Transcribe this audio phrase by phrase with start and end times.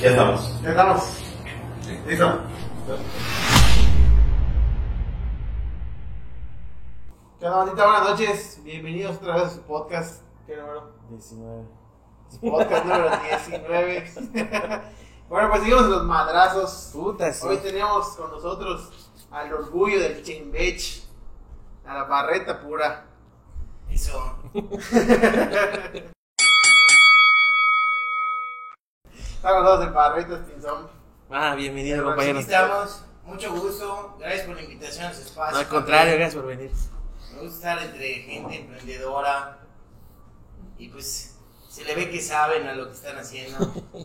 [0.00, 0.62] Ya estamos.
[0.62, 1.02] Ya estamos.
[2.06, 2.40] Listo.
[7.38, 7.84] ¿Qué onda, bandita?
[7.84, 8.60] Buenas noches.
[8.64, 10.22] Bienvenidos otra vez a su podcast.
[10.46, 10.92] ¿Qué número?
[11.10, 11.64] 19.
[12.30, 14.12] Su podcast número 19.
[15.28, 16.90] bueno, pues seguimos en los madrazos.
[16.94, 17.46] Puta, sí.
[17.46, 21.02] Hoy tenemos con nosotros al orgullo del Chimbech,
[21.84, 23.04] a la barreta pura.
[23.90, 24.38] Eso.
[29.40, 30.86] Estamos todos en barretas, Pinzón.
[31.30, 32.42] Ah, bienvenido, Pero Aquí compañeros.
[32.42, 33.04] estamos.
[33.24, 34.16] Mucho gusto.
[34.18, 35.52] Gracias por la invitación a su espacio.
[35.54, 36.70] No, al contrario, gracias por venir.
[37.34, 39.58] Me gusta estar entre gente emprendedora.
[40.76, 41.36] Y pues
[41.70, 43.58] se le ve que saben a lo que están haciendo.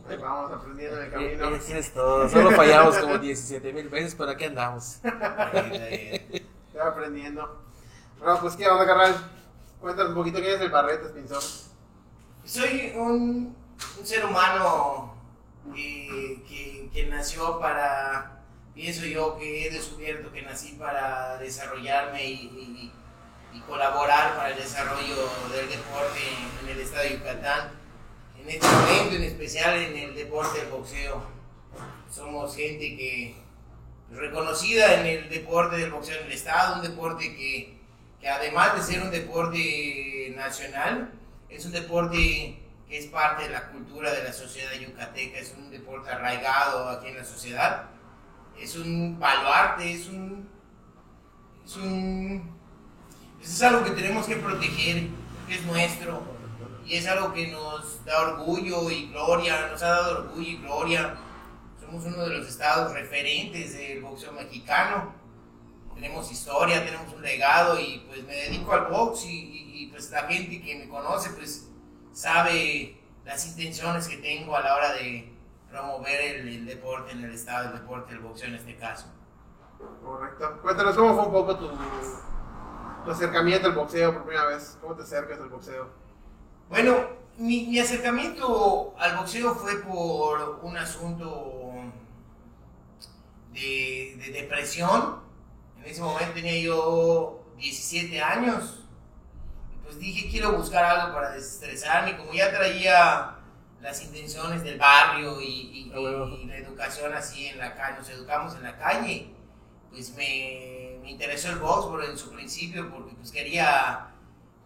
[0.09, 1.55] Ahí Vamos aprendiendo en el Eh, camino.
[1.55, 2.29] eh, Tienes todo.
[2.29, 4.99] Solo fallamos como 17 mil veces, pero aquí andamos.
[5.03, 7.61] Estoy aprendiendo.
[8.19, 9.15] Bueno, pues, ¿qué onda, carnal?
[9.81, 11.41] Cuéntanos un poquito quién es el barretas, Pinzón.
[12.45, 13.55] Soy un,
[13.99, 15.14] un ser humano
[15.73, 18.41] que, que- que nació para,
[18.73, 22.91] pienso yo que he descubierto que nací para desarrollarme y, y-
[23.57, 25.15] y colaborar para el desarrollo
[25.53, 26.19] del deporte
[26.63, 27.71] en el estado de Yucatán.
[28.41, 31.23] En este momento, en especial en el deporte del boxeo.
[32.11, 33.35] Somos gente que
[34.11, 37.77] reconocida en el deporte del boxeo en el estado, un deporte que,
[38.21, 41.11] que además de ser un deporte nacional,
[41.49, 45.71] es un deporte que es parte de la cultura de la sociedad yucateca, es un
[45.71, 47.89] deporte arraigado aquí en la sociedad,
[48.59, 50.49] es un baluarte, es un...
[51.65, 52.55] Es, un,
[53.41, 55.07] es algo que tenemos que proteger,
[55.47, 56.21] que es nuestro,
[56.85, 61.15] y es algo que nos da orgullo y gloria, nos ha dado orgullo y gloria.
[61.79, 65.13] Somos uno de los estados referentes del boxeo mexicano.
[65.95, 70.11] Tenemos historia, tenemos un legado y pues me dedico al box y, y- y, pues
[70.11, 71.67] la gente que me conoce pues
[72.15, 75.33] sabe las intenciones que tengo a la hora de
[75.69, 79.07] promover el, el deporte en el estado, el deporte, el boxeo en este caso.
[80.01, 80.59] Correcto.
[80.61, 81.69] Cuéntanos cómo fue un poco tu,
[83.03, 84.77] tu acercamiento al boxeo por primera vez.
[84.79, 85.89] ¿Cómo te acercas al boxeo?
[86.69, 86.95] Bueno,
[87.37, 91.73] mi, mi acercamiento al boxeo fue por un asunto
[93.51, 95.19] de, de depresión.
[95.77, 98.84] En ese momento tenía yo 17 años.
[99.95, 102.17] Pues dije, quiero buscar algo para desestresarme.
[102.17, 103.35] Como ya traía
[103.81, 108.09] las intenciones del barrio y, y- Ah, y la educación así en la calle, nos
[108.09, 109.33] educamos en la calle,
[109.89, 114.07] pues me, me interesó el box por, en su principio porque pues quería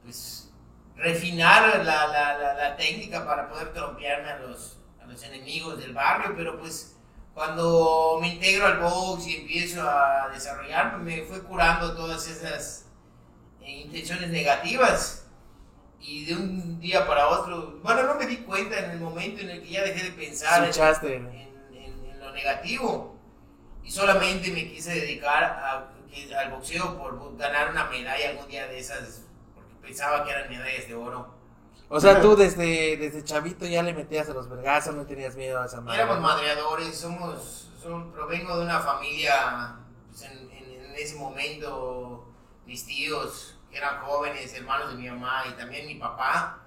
[0.03, 0.51] pues
[0.95, 5.93] refinar la, la, la, la técnica para poder trompearme a los, a los enemigos del
[5.93, 6.95] barrio, pero pues
[7.35, 12.87] cuando me integro al box y empiezo a desarrollarme, me fue curando todas esas
[13.61, 15.18] eh, intenciones negativas.
[16.01, 19.49] Y de un día para otro, bueno, no me di cuenta en el momento en
[19.49, 20.73] el que ya dejé de pensar en,
[21.27, 23.17] en- en- en lo negativo.
[23.83, 25.89] Y solamente me quise dedicar a-
[26.39, 29.23] al boxeo por ganar una medalla algún día de esas,
[29.53, 31.35] porque pensaba que eran medallas de oro.
[31.89, 35.61] O sea, tú desde, desde chavito ya le metías a los vergazos, no tenías miedo
[35.61, 36.01] a esa madre.
[36.01, 39.75] Éramos madreadores, somos, son- provengo de una familia,
[40.09, 42.25] pues, en, en- en ese momento,
[42.65, 46.61] mis tíos, eran jóvenes, hermanos de mi mamá y también mi papá,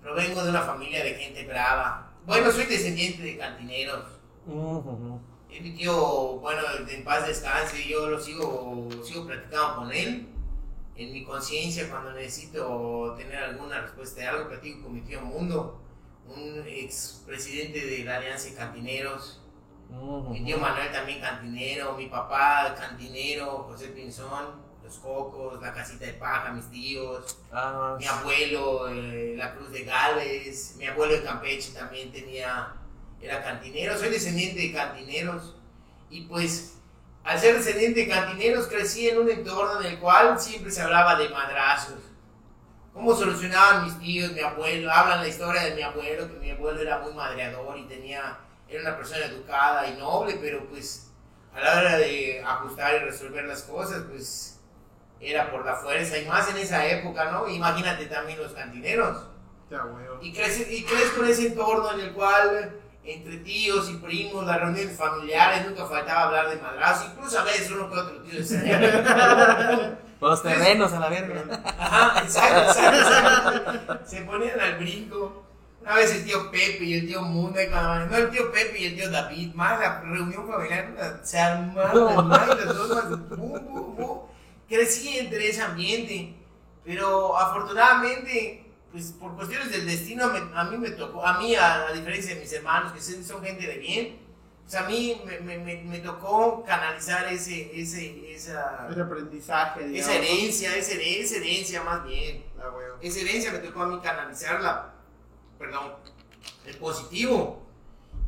[0.00, 2.12] provengo de una familia de gente brava.
[2.24, 4.04] Bueno, soy descendiente de cantineros.
[4.46, 5.20] Ujú.
[5.50, 5.94] Es mi tío,
[6.38, 10.28] bueno, en paz descanse, yo lo sigo, sigo platicando con él.
[10.96, 15.82] En mi conciencia, cuando necesito tener alguna respuesta de algo, platico con mi tío Mundo,
[16.26, 19.42] un ex presidente de la Alianza de Cantineros.
[19.90, 20.30] Ujú.
[20.30, 26.12] Mi tío Manuel también cantinero, mi papá cantinero, José Pinzón, Los Cocos, La Casita de
[26.12, 31.72] Paja, mis tíos, Ah, mi abuelo, eh, la Cruz de Gales, mi abuelo de Campeche
[31.72, 32.72] también tenía,
[33.20, 35.56] era cantinero, soy descendiente de cantineros
[36.08, 36.74] y pues
[37.24, 41.16] al ser descendiente de cantineros crecí en un entorno en el cual siempre se hablaba
[41.16, 41.98] de madrazos.
[42.92, 44.90] ¿Cómo solucionaban mis tíos, mi abuelo?
[44.92, 48.38] Hablan la historia de mi abuelo, que mi abuelo era muy madreador y tenía,
[48.68, 51.10] era una persona educada y noble, pero pues
[51.52, 54.55] a la hora de ajustar y resolver las cosas, pues
[55.20, 57.48] era por la fuerza y más en esa época, ¿no?
[57.48, 59.26] Imagínate también los cantineros.
[59.70, 59.82] Ya.
[60.20, 62.72] Y crees, y crees con ese entorno en el cual
[63.04, 67.70] entre tíos y primos, las reuniones familiares, nunca faltaba hablar de madrazo, incluso a veces
[67.70, 68.58] uno que otro tío se
[70.20, 71.62] Los terrenos a la verga.
[71.78, 73.98] Ajá, exacto, exacto, exacto.
[74.06, 75.44] Se ponían al brinco.
[75.82, 78.76] Una vez el tío Pepe y el tío Mundo, y cuando- no el tío Pepe
[78.80, 83.08] y el tío David, más la reunión familiar, se armaban las manos, las dos más,
[83.10, 84.18] bum, bum, bum.
[84.68, 86.34] Crecí entre ese ambiente,
[86.84, 91.86] pero afortunadamente, pues por cuestiones del destino, me- a mí me tocó, a mí, a,
[91.88, 94.18] a diferencia de mis hermanos, que son son gente de bien,
[94.64, 100.00] pues a mí me, me, me, me tocó canalizar ese, ese, esa, Ese aprendizaje, digamos.
[100.00, 102.44] esa herencia, esa herencia, esa herencia más bien.
[102.58, 102.96] Ah, huevo.
[103.00, 104.92] Esa herencia me tocó a mí canalizarla,
[105.58, 105.92] perdón,
[106.64, 107.62] el positivo.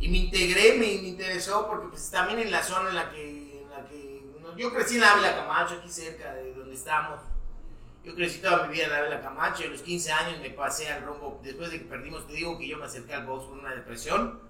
[0.00, 3.62] Y me integré, me, me interesó, porque pues también en la zona en la que,
[3.62, 7.20] en la que no, yo crecí en Ávila Camacho, aquí cerca de donde estamos.
[8.04, 11.02] Yo crecí toda mi vida en Ávila Camacho, a los 15 años me pasé al
[11.04, 13.74] rumbo, después de que perdimos, te digo que yo me acerqué al box por una
[13.74, 14.40] depresión,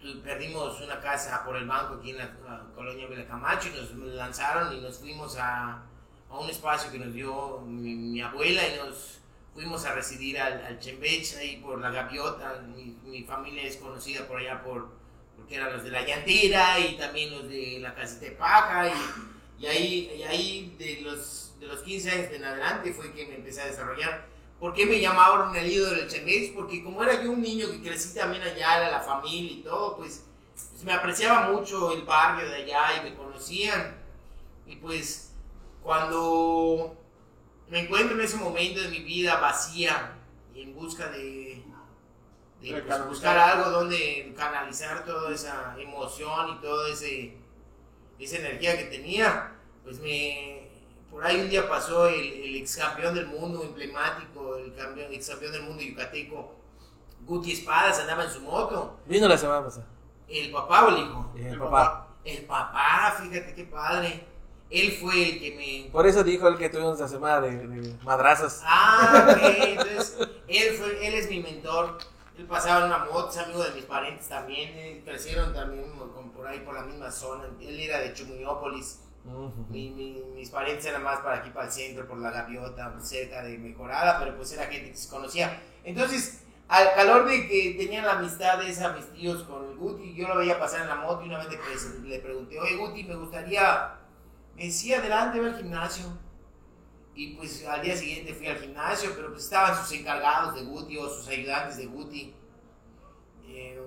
[0.00, 3.72] tu- perdimos una casa por el banco aquí en la, la colonia Ávila Camacho y
[3.72, 5.82] nos lanzaron y nos fuimos a,
[6.30, 9.20] a un espacio que nos dio mi, mi abuela y nos
[9.54, 12.62] fuimos a residir al, al Chembech, ahí por la Gaviota.
[12.66, 14.88] Mi, mi familia es conocida por allá por,
[15.36, 18.88] porque eran los de la Llantera y también los de la Casita de Paja.
[18.88, 18.92] Y,
[19.58, 23.36] y ahí, y ahí de, los, de los 15 años en adelante fue que me
[23.36, 24.26] empecé a desarrollar.
[24.60, 26.54] ¿Por qué me llamaban el ídolo del Chembech?
[26.54, 30.24] Porque como era yo un niño que crecí también allá, la familia y todo, pues,
[30.70, 33.96] pues me apreciaba mucho el barrio de allá y me conocían.
[34.66, 35.32] Y pues
[35.82, 36.96] cuando
[37.68, 40.16] me encuentro en ese momento de mi vida vacía
[40.54, 41.62] y en busca de,
[42.60, 47.36] de, pues, buscar algo donde canalizar toda esa emoción y toda ese,
[48.18, 49.52] esa energía que tenía,
[49.84, 50.56] pues me
[51.10, 55.28] por ahí un día pasó el, el ex campeón del mundo emblemático, el campeón, ex
[55.30, 56.54] campeón del mundo yucateco,
[57.24, 58.98] Guti Espadas, andaba en su moto.
[59.06, 59.86] Vino la semana pasada.
[60.28, 61.32] El papá o el hijo.
[61.36, 62.08] Eh, El papá.
[62.24, 64.24] El papá, fíjate qué padre.
[64.68, 65.54] Él fue el que
[65.84, 68.60] me Por eso dijo él que tuvimos la semana de, de madrazos.
[68.64, 69.42] Ah, ok.
[69.60, 70.16] Entonces,
[70.48, 71.98] él, fue, él es mi mentor.
[72.38, 74.70] Él pasaba en una moto, es amigo de mis parientes también.
[74.74, 75.84] eh, Crecieron también
[76.34, 77.44] por ahí, por la misma zona.
[77.60, 79.00] Él era de Chumuñópolis.
[79.24, 79.66] Ujú.
[79.70, 83.42] Mi- mi- mis parientes eran más para aquí, para el centro, por la gaviota, cerca
[83.42, 85.60] de Mejorada, pero pues era gente que se conocía.
[85.82, 90.14] Entonces, al calor de que tenían la amistad de esa, mis tíos con el Guti,
[90.14, 91.48] yo lo veía pasar en la moto y una vez
[92.02, 93.94] le, le pregunté, oye Guti, me gustaría,
[94.54, 96.04] me decía, adelante, ve al gimnasio.
[97.16, 100.98] Y pues al día siguiente fui al gimnasio, pero pues estaban sus encargados de Guti
[100.98, 102.34] o sus ayudantes de Guti.
[103.48, 103.80] Eh,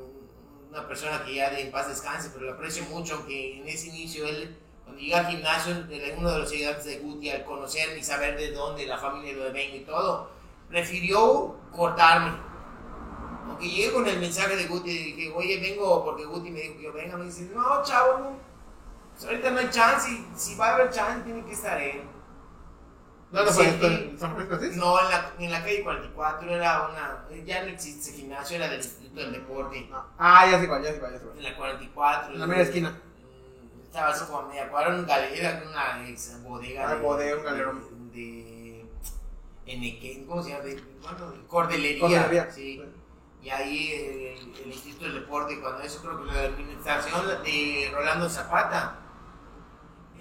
[0.68, 3.90] una persona que ya de en paz descanse, pero lo aprecio mucho, que en ese
[3.90, 5.76] inicio él, cuando llegué al gimnasio,
[6.18, 9.52] uno de los ayudantes de Guti, al conocerme y saber de dónde, la familia donde
[9.52, 10.32] vengo y todo,
[10.68, 12.36] prefirió cortarme.
[13.46, 16.78] Aunque llegué con el mensaje de Guti y dije, oye, vengo porque Guti me dijo
[16.78, 18.38] que yo venga, me dice, no, chavo, no.
[19.14, 22.02] Pues ahorita no hay chance, y si va a haber chance, tiene que estar él.
[23.32, 23.88] ¿Dónde Sí, fue esto?
[23.88, 24.08] sí.
[24.12, 24.72] ¿En San Francisco sí?
[24.80, 27.26] No, en la, en la calle 44 era una.
[27.46, 29.88] Ya no existe ese gimnasio, era del Instituto del Deporte.
[29.92, 30.04] No.
[30.18, 31.38] Ah, ya sé cuál, ya sé cuál, ya sé cuál.
[31.38, 32.34] En la 44.
[32.34, 32.90] En la media esquina.
[32.90, 36.90] Mm, Estaba así como a media cuadra, un galera, una ex bodega.
[36.92, 38.12] Ah, bodega, un galerón.
[38.12, 38.86] De.
[39.66, 40.64] de Enequén, ¿cómo se llama?
[40.64, 42.00] De, bueno, de cordelería.
[42.02, 42.52] Cordelería.
[42.52, 42.82] Sí.
[43.42, 48.28] Y ahí el, el Instituto del Deporte, cuando eso creo que la administración de Rolando
[48.30, 48.98] Zapata,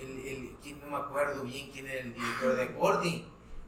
[0.00, 3.24] el, el, no me acuerdo bien quién era el director de deporte,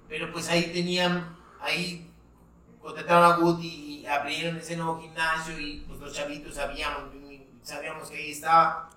[0.08, 2.10] pero pues ahí tenían, ahí
[2.80, 7.12] contrataron a Guti y abrieron ese nuevo gimnasio y pues los chavitos sabíamos,
[7.62, 8.90] sabíamos que ahí estaba.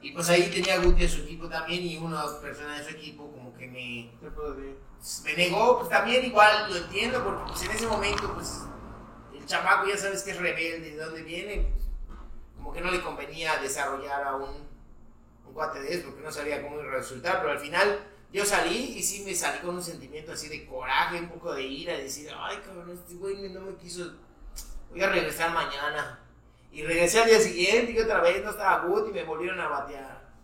[0.00, 3.30] Y pues ahí tenía Guti a su equipo también y una persona de su equipo
[3.30, 4.76] como que me, ¿Qué puedo decir?
[5.24, 8.62] me negó, pues también igual lo entiendo, porque pues en ese momento, pues
[9.34, 11.84] el chamaco ya sabes que es rebelde, de dónde viene, pues,
[12.56, 14.66] como que no le convenía desarrollar a un,
[15.54, 18.00] un de porque no sabía cómo iba a resultar, pero al final
[18.32, 21.62] yo salí y sí me salí con un sentimiento así de coraje, un poco de
[21.62, 24.12] ira, de decir, ay cabrón, este güey no me quiso,
[24.90, 26.20] voy a regresar mañana.
[26.72, 29.68] Y regresé al día siguiente y otra vez no estaba good y me volvieron a
[29.68, 30.34] batear.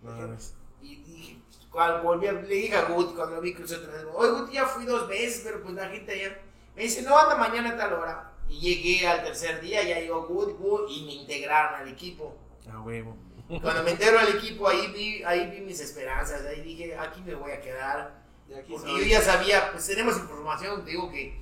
[0.00, 0.36] No.
[0.80, 4.30] Y dije, cuando volví, le dije a Guti cuando lo vi cruzar otra vez, oye
[4.30, 6.38] Guti ya fui dos veces, pero pues la gente allá
[6.76, 8.32] me dice, no, anda mañana a tal hora.
[8.48, 10.54] Y llegué al tercer día, ya llegó Guti,
[10.94, 12.36] y me integraron al equipo.
[12.70, 13.16] A huevo.
[13.48, 17.34] Cuando me integro al equipo, ahí vi, ahí vi mis esperanzas, ahí dije, aquí me
[17.34, 18.22] voy a quedar.
[18.56, 19.00] Aquí Porque soy.
[19.00, 21.40] yo ya sabía, pues tenemos información, digo que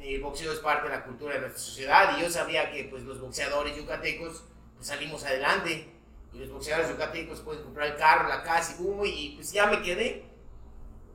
[0.00, 3.04] el boxeo es parte de la cultura de nuestra sociedad y yo sabía que pues
[3.04, 4.44] los boxeadores yucatecos
[4.74, 5.88] pues salimos adelante
[6.32, 9.66] y los boxeadores yucatecos pueden comprar el carro, la casa y boom, y pues ya
[9.66, 10.24] me quedé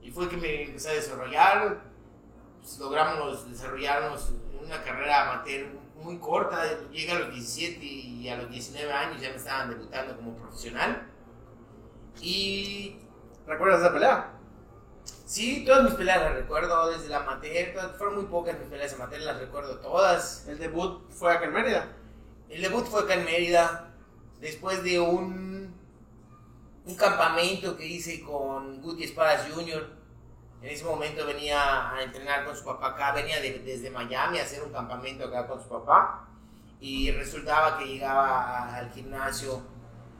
[0.01, 1.81] y fue que me empecé a desarrollar,
[2.61, 5.67] pues, logramos desarrollarnos en una carrera amateur
[6.03, 10.15] muy corta, llegué a los 17 y a los 19 años ya me estaban debutando
[10.15, 11.09] como profesional
[12.21, 12.99] y
[13.45, 14.33] ¿Recuerdas esa pelea?
[15.25, 18.93] Sí, todas mis peleas las recuerdo desde la amateur, todas- fueron muy pocas mis peleas
[18.93, 20.45] amateur, las recuerdo todas.
[20.49, 21.87] El debut fue acá en Mérida.
[22.49, 23.93] El debut fue acá en Mérida,
[24.41, 25.73] después de un,
[26.85, 29.96] un campamento que hice con Guti Espadas Jr.
[30.61, 34.43] En ese momento venía a entrenar con su papá acá, venía de- desde Miami a
[34.43, 36.27] hacer un campamento acá con su papá.
[36.79, 39.61] Y resultaba que llegaba al gimnasio,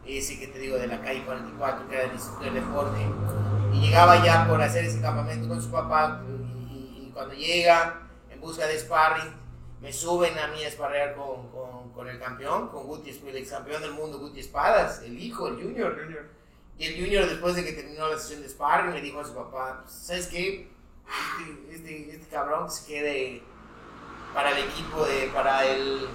[0.05, 2.99] ese que te digo de la calle 44, que era el Instituto del Deporte.
[3.73, 6.21] Y llegaba ya por hacer ese campamento con su papá.
[6.71, 9.35] Y cuando llega en busca de sparring,
[9.81, 13.51] me suben a mí a sparrear con, con, con el campeón, con Guti, el ex
[13.51, 15.95] campeón del mundo, Guti Espadas, el hijo, el junior.
[16.01, 16.36] Junior.
[16.77, 19.33] Y el Junior, después de que terminó la sesión de sparring, le dijo a su
[19.33, 20.69] papá, ¿sabes qué?
[21.69, 23.41] Este, este, este cabrón que se quede
[24.33, 26.07] para el equipo de, para el,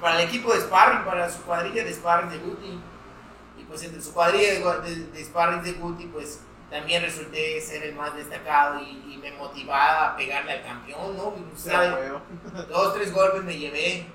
[0.00, 2.80] para el equipo de sparring, para su cuadrilla de sparring de Guti.
[3.58, 6.40] Y pues entre su cuadrilla de, gua- de, de sparring de Guti, pues
[6.70, 11.34] también resulté ser el más destacado y, y me motivaba a pegarle al campeón, ¿no?
[12.68, 14.06] Dos, tres golpes me llevé.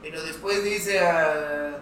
[0.00, 1.78] Pero después de esa,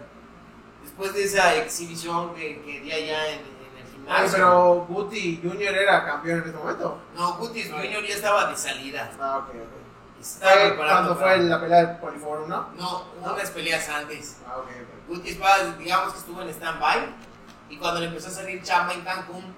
[1.00, 4.28] después de esa exhibición que, que di allá en, en el gimnasio.
[4.32, 7.00] pero Guti Junior era campeón en ese momento.
[7.16, 9.10] No, Cutis Junior ya estaba de salida.
[9.18, 10.20] Ah, ok, ok.
[10.20, 12.68] Estaba Fue preparando cuando para- fue la pelea del Poliforum, ¿no?
[12.76, 14.36] No, unas peleas antes.
[14.46, 15.08] Ah, ok, ok.
[15.08, 15.38] Guti
[15.78, 17.30] digamos que estuvo en stand-by.
[17.70, 19.54] Y cuando le empezó a salir chamba en Cancún,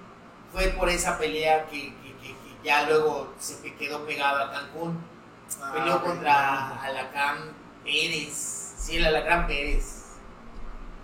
[0.53, 5.03] fue por esa pelea que, que- que- que ya luego se quedó pegado a Cancún.
[5.61, 6.03] Ah, Peleó ok.
[6.03, 7.37] contra Alacrán
[7.83, 8.33] Pérez,
[8.77, 10.02] sí, el Alacrán Pérez,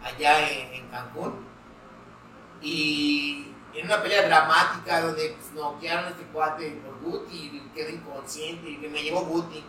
[0.03, 1.45] allá en, Cancún.
[2.61, 7.89] Y en una pelea dramática donde pues, noquearon a este cuate por Guti y quedó
[7.89, 9.63] inconsciente y me llevó Guti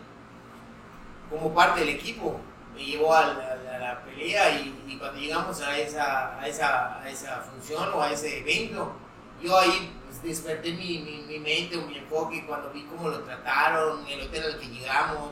[1.29, 2.39] como parte del equipo.
[2.75, 7.09] Me llevó a la, la- pelea y, y cuando llegamos a esa, a, esa, a
[7.09, 8.93] esa función o a ese evento,
[9.41, 13.19] yo ahí pues, desperté mi, mi, mi mente o mi enfoque cuando vi cómo lo
[13.23, 15.31] trataron, el hotel al que llegamos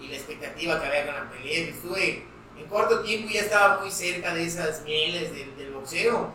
[0.00, 1.68] y la expectativa que había con la pelea.
[1.68, 2.26] Estuve
[2.60, 6.32] en corto tiempo ya estaba muy cerca de esas mieles del, boxeo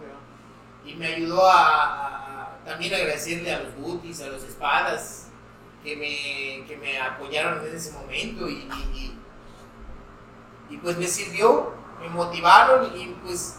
[0.86, 5.28] y me ayudó a, a- también agradecerle a los Gutis, a los Espadas
[5.84, 8.68] que me, que me apoyaron en ese momento y,
[10.70, 13.58] y- pues me sirvió, me motivaron y pues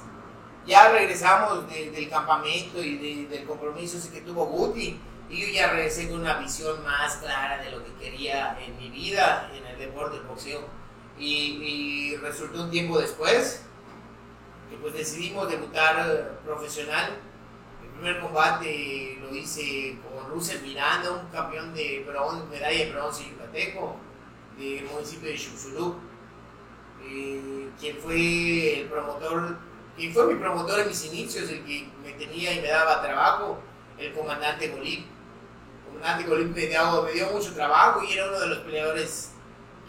[0.67, 5.71] ya regresamos de- del campamento y de- del compromiso que tuvo Guti y yo ya
[5.71, 9.79] regresé con una visión más clara de lo que quería en mi vida, en el
[9.79, 10.61] deporte del boxeo.
[11.19, 13.63] Y, y resultó un tiempo después
[14.71, 17.19] que pues decidimos debutar profesional.
[17.83, 23.25] El primer combate lo hice con Russell Miranda, un campeón de bronce, medalla de bronce
[23.31, 23.97] yucateco
[24.59, 25.97] del municipio de Xuxulú,
[27.03, 29.59] eh, quien fue el promotor,
[29.97, 33.59] quien fue mi promotor en mis inicios, el que me tenía y me daba trabajo,
[33.99, 35.07] el comandante Golip.
[35.07, 39.33] El comandante Golip me me dio mucho trabajo y era uno de los peleadores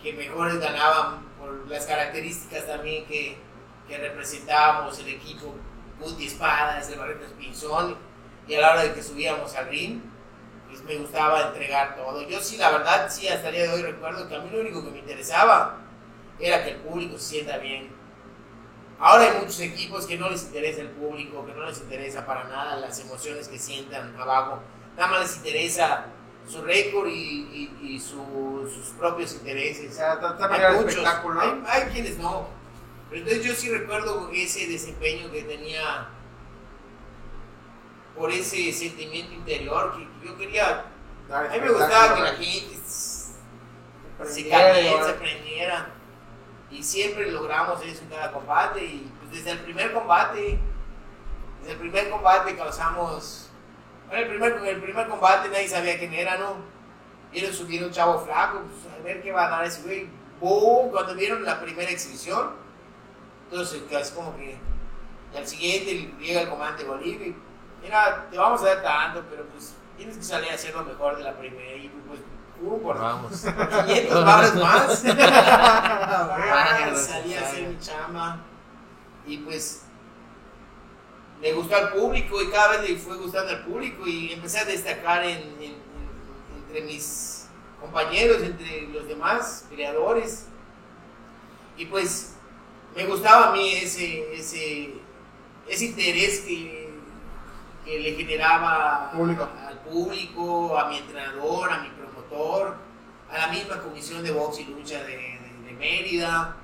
[0.01, 3.37] que mejores ganaban por las características también que,
[3.87, 5.55] que representábamos el equipo
[5.99, 7.97] Guti Espadas, el Barreto Pinzón,
[8.47, 10.01] y a la hora de que subíamos al ring,
[10.67, 12.27] pues me gustaba entregar todo.
[12.27, 14.61] Yo sí, la verdad, sí, hasta el día de hoy recuerdo que a mí lo
[14.61, 15.77] único que me interesaba
[16.39, 17.95] era que el público se sienta bien.
[18.99, 22.45] Ahora hay muchos equipos que no les interesa el público, que no les interesa para
[22.45, 24.59] nada las emociones que sientan abajo.
[24.95, 26.05] Nada más les interesa
[26.47, 27.11] su récord y,
[27.81, 29.93] y- y su- sus propios O intereses.
[29.95, 32.47] sea, está, está Hay muchos, espectáculo, hay, hay quienes no.
[33.09, 36.09] Pero entonces yo sí recuerdo ese desempeño que tenía
[38.17, 40.85] por ese sentimiento interior que yo quería.
[41.29, 43.31] Dar A mí me gustaba que la gente se
[44.99, 45.05] ¿no?
[45.05, 45.89] se prendiera.
[46.71, 48.83] Y siempre logramos eso en cada combate.
[48.83, 50.59] Y pues desde el primer combate,
[51.61, 53.46] desde el primer combate causamos.
[54.11, 56.55] El primer, el primer combate nadie sabía quién era, ¿no?
[57.31, 60.09] Vieron subir un chavo flaco, pues a ver qué va a dar ese güey.
[60.39, 60.91] ¡Boom!
[60.91, 62.51] Cuando vieron la primera exhibición,
[63.49, 64.57] entonces es como que
[65.33, 67.35] y al siguiente llega el comandante Bolivia y
[67.81, 71.17] mira, te vamos a dar tanto, pero pues tienes que salir a hacer lo mejor
[71.17, 72.19] de la primera y pues
[72.61, 73.43] uh, por Vamos.
[73.85, 75.03] 500 barras más.
[76.49, 78.37] Ah, Salí a hacer mi chamba
[79.25, 79.83] y pues
[81.41, 84.65] le gustó al público y cada vez le fue gustando al público y empecé a
[84.65, 85.77] destacar en, en- en-
[86.63, 87.47] entre mis
[87.79, 90.47] compañeros, entre los demás peleadores.
[91.77, 92.33] Y pues
[92.95, 94.95] me gustaba a mí ese, ese,
[95.67, 96.89] ese interés que,
[97.85, 99.47] que le generaba Público.
[99.67, 102.75] al público, a mi entrenador, a mi promotor,
[103.29, 106.55] a la misma comisión de box y lucha de, de- de Mérida.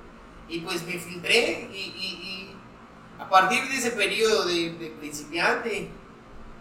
[0.48, 2.43] Y pues me filtré y, y- y
[3.18, 5.88] a partir de ese periodo de, principiante,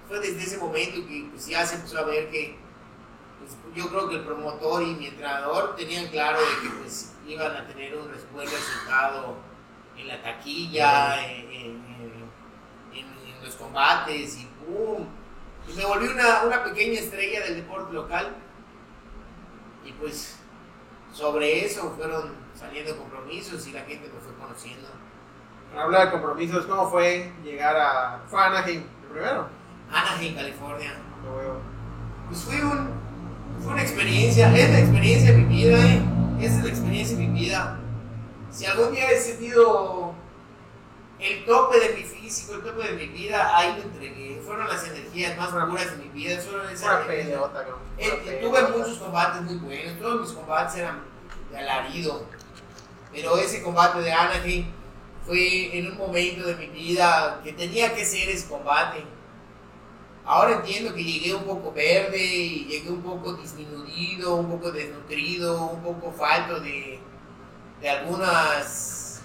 [0.08, 2.58] fue desde ese momento que pues, ya se empezó a ver que
[3.40, 7.56] pues, yo creo que el promotor y mi entrenador tenían claro de que pues, iban
[7.56, 9.38] a tener un buen resultado
[9.98, 11.94] en la taquilla, en
[13.44, 15.06] los combates y ¡pum!
[15.68, 18.36] Y me volví una, una pequeña estrella del deporte local.
[19.86, 20.38] Y pues
[21.14, 24.88] sobre eso fueron saliendo compromisos y la gente me fue conociendo.
[25.78, 28.22] Habla de compromisos, ¿cómo fue llegar a.
[28.28, 29.48] Fue a Anaheim primero?
[29.92, 30.94] Anaheim, California.
[31.24, 31.62] Lo veo.
[32.28, 32.90] Pues fue, un,
[33.62, 36.02] fue una experiencia, es la experiencia de mi vida, ¿eh?
[36.40, 37.80] Esa es la experiencia de mi vida.
[38.52, 40.14] Si algún día he sentido
[41.20, 44.42] el tope de mi físico, el tope de mi vida, ahí lo entregué.
[44.46, 46.40] Fueron las energías más puras de mi vida.
[46.40, 47.66] Fueron esas pelota.
[47.98, 51.02] Eh, tuve muchos combates muy buenos, todos mis combates eran
[51.52, 52.26] de alarido,
[53.12, 54.66] pero ese combate de Anaheim
[55.26, 59.04] fue en un momento de mi vida que tenía que ser ese combate.
[60.26, 65.66] Ahora entiendo que llegué un poco verde y llegué un poco disminuido, un poco desnutrido,
[65.66, 67.00] un poco falto de,
[67.82, 69.22] de algunas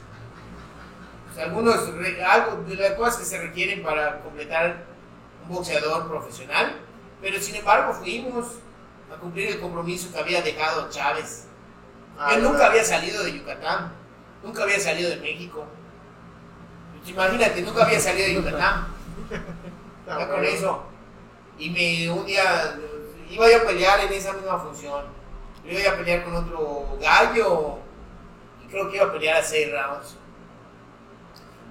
[1.26, 1.76] pues, algunos
[2.26, 4.84] algo de las cosas que se requieren para completar
[5.44, 6.76] un boxeador profesional.
[7.20, 8.46] Pero sin embargo fuimos
[9.12, 11.46] a cumplir el compromiso que había dejado Chávez.
[12.18, 13.92] Ah, Yo nunca había salido de Yucatán,
[14.42, 15.64] nunca había salido de México.
[17.08, 18.86] Imagínate, nunca había salido de Yucatán.
[20.06, 20.42] Ya con bueno.
[20.42, 20.82] eso.
[21.58, 22.78] Y me un día
[23.28, 25.04] iba yo a pelear en esa misma función.
[25.64, 27.78] Yo iba a pelear con otro gallo
[28.64, 30.16] y creo que iba a pelear a seis rounds.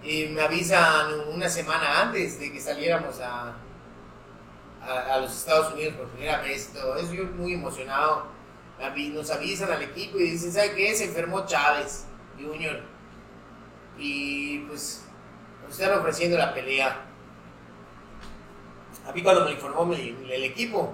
[0.03, 3.55] Y me avisan una semana antes de que saliéramos a,
[4.83, 7.11] a, a los Estados Unidos por primera vez y todo eso.
[7.13, 8.27] Yo muy emocionado.
[9.13, 10.93] Nos avisan al equipo y dicen, ¿sabe qué?
[10.93, 12.05] Se enfermó Chávez
[12.39, 12.81] Junior.
[13.97, 15.06] Y pues
[15.67, 16.95] nos están ofreciendo la pelea.
[19.07, 20.93] A mí cuando me informó mi- el equipo,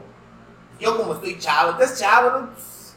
[0.80, 2.50] yo como estoy chavo, estás chavo, ¿no?
[2.52, 2.96] Pues,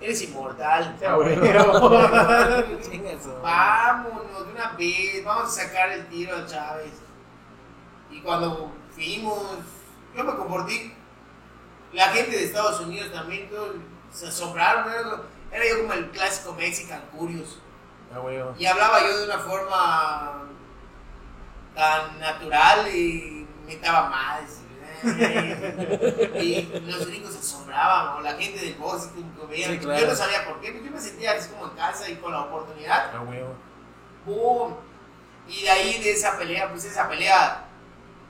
[0.00, 0.96] eres inmortal.
[3.22, 6.92] Su- Vámonos de una vez, vamos a sacar el tiro a Chávez.
[8.10, 9.42] Y cuando fuimos,
[10.16, 10.94] yo me comporté,
[11.92, 13.76] la gente de Estados Unidos también todos
[14.12, 17.58] se asombraron, era, era yo como el clásico Mexican Curious.
[18.14, 18.20] Ah.
[18.58, 20.42] Y hablaba yo de una forma
[21.76, 24.62] tan natural y mentaba más.
[26.42, 29.72] Y los gringos se asombraban, o la gente del box, que me veían.
[29.72, 30.00] Sí, claro.
[30.00, 32.32] Yo no sabía por qué, pero yo me sentía así como en casa y con
[32.32, 33.12] la oportunidad.
[33.14, 33.54] Ah, huevo.
[34.24, 34.74] ¡Pum!
[35.48, 37.64] Y de ahí, de esa pelea, pues esa pelea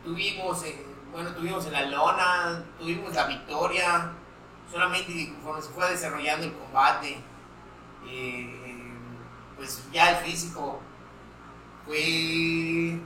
[0.04, 4.10] tuvimos, en- bueno, tuvimos en la lona, tuvimos la victoria,
[4.70, 7.18] solamente conforme se fue desarrollando el combate,
[8.08, 8.92] eh,
[9.56, 10.80] pues ya el físico
[11.86, 12.98] fue,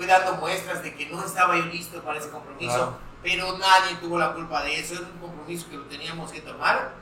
[0.00, 2.98] fue dando muestras de que no estaba yo listo para ese compromiso, Claro.
[3.22, 6.92] pero nadie tuvo la culpa de eso, era un compromiso que lo teníamos que tomar.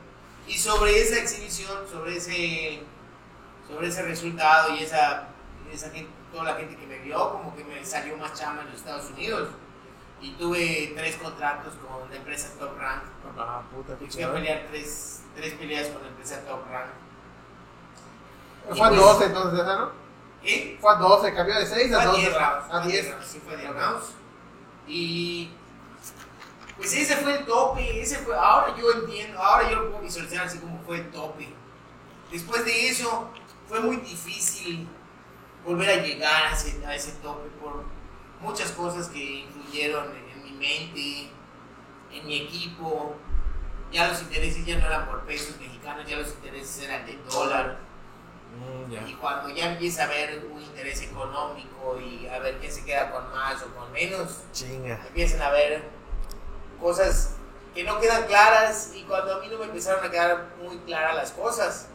[0.49, 2.83] Y sobre esa exhibición, sobre ese
[3.69, 5.29] sobre ese resultado y esa,
[5.73, 8.67] esa gente, toda la gente que me vio, como que me salió más chama en
[8.71, 9.51] los Estados Unidos.
[10.21, 13.03] Y tuve tres contratos con la empresa Top Rank.
[13.39, 16.89] Ah, puta, qué Y fui a pelear tres, tres peleas con la empresa Top Rank.
[18.77, 20.08] Fue a 12 entonces esa, ¿no?
[20.43, 22.21] Y Fue a 12, cambió de 6 fue a a 12.
[22.21, 22.65] 10 rounds.
[22.71, 23.11] A fue 10.
[23.11, 24.05] rounds, Sí, fue a 10 rounds.
[24.87, 25.51] Y
[26.77, 28.01] pues ese fue el tope.
[28.01, 31.49] Ese fue, ahora yo entiendo, ahora yo lo puedo visualizar así como fue el tope.
[32.31, 33.31] Después de eso,
[33.69, 34.89] fue muy difícil
[35.65, 37.85] volver a llegar a ese, a ese tope por
[38.41, 41.31] muchas cosas que influyeron en, en mi mente,
[42.13, 43.17] en mi equipo.
[43.91, 47.79] Ya los intereses ya no eran por pesos mexicanos, ya los intereses eran de dólar.
[48.59, 49.03] Mm, ya.
[49.07, 53.11] Y cuando ya empieza a haber un interés económico y a ver quién se queda
[53.11, 55.01] con más o con menos, Chinga.
[55.07, 55.83] empiezan a ver
[56.81, 57.35] cosas
[57.75, 61.15] que no quedan claras y cuando a mí no me empezaron a quedar muy claras
[61.15, 61.89] las cosas,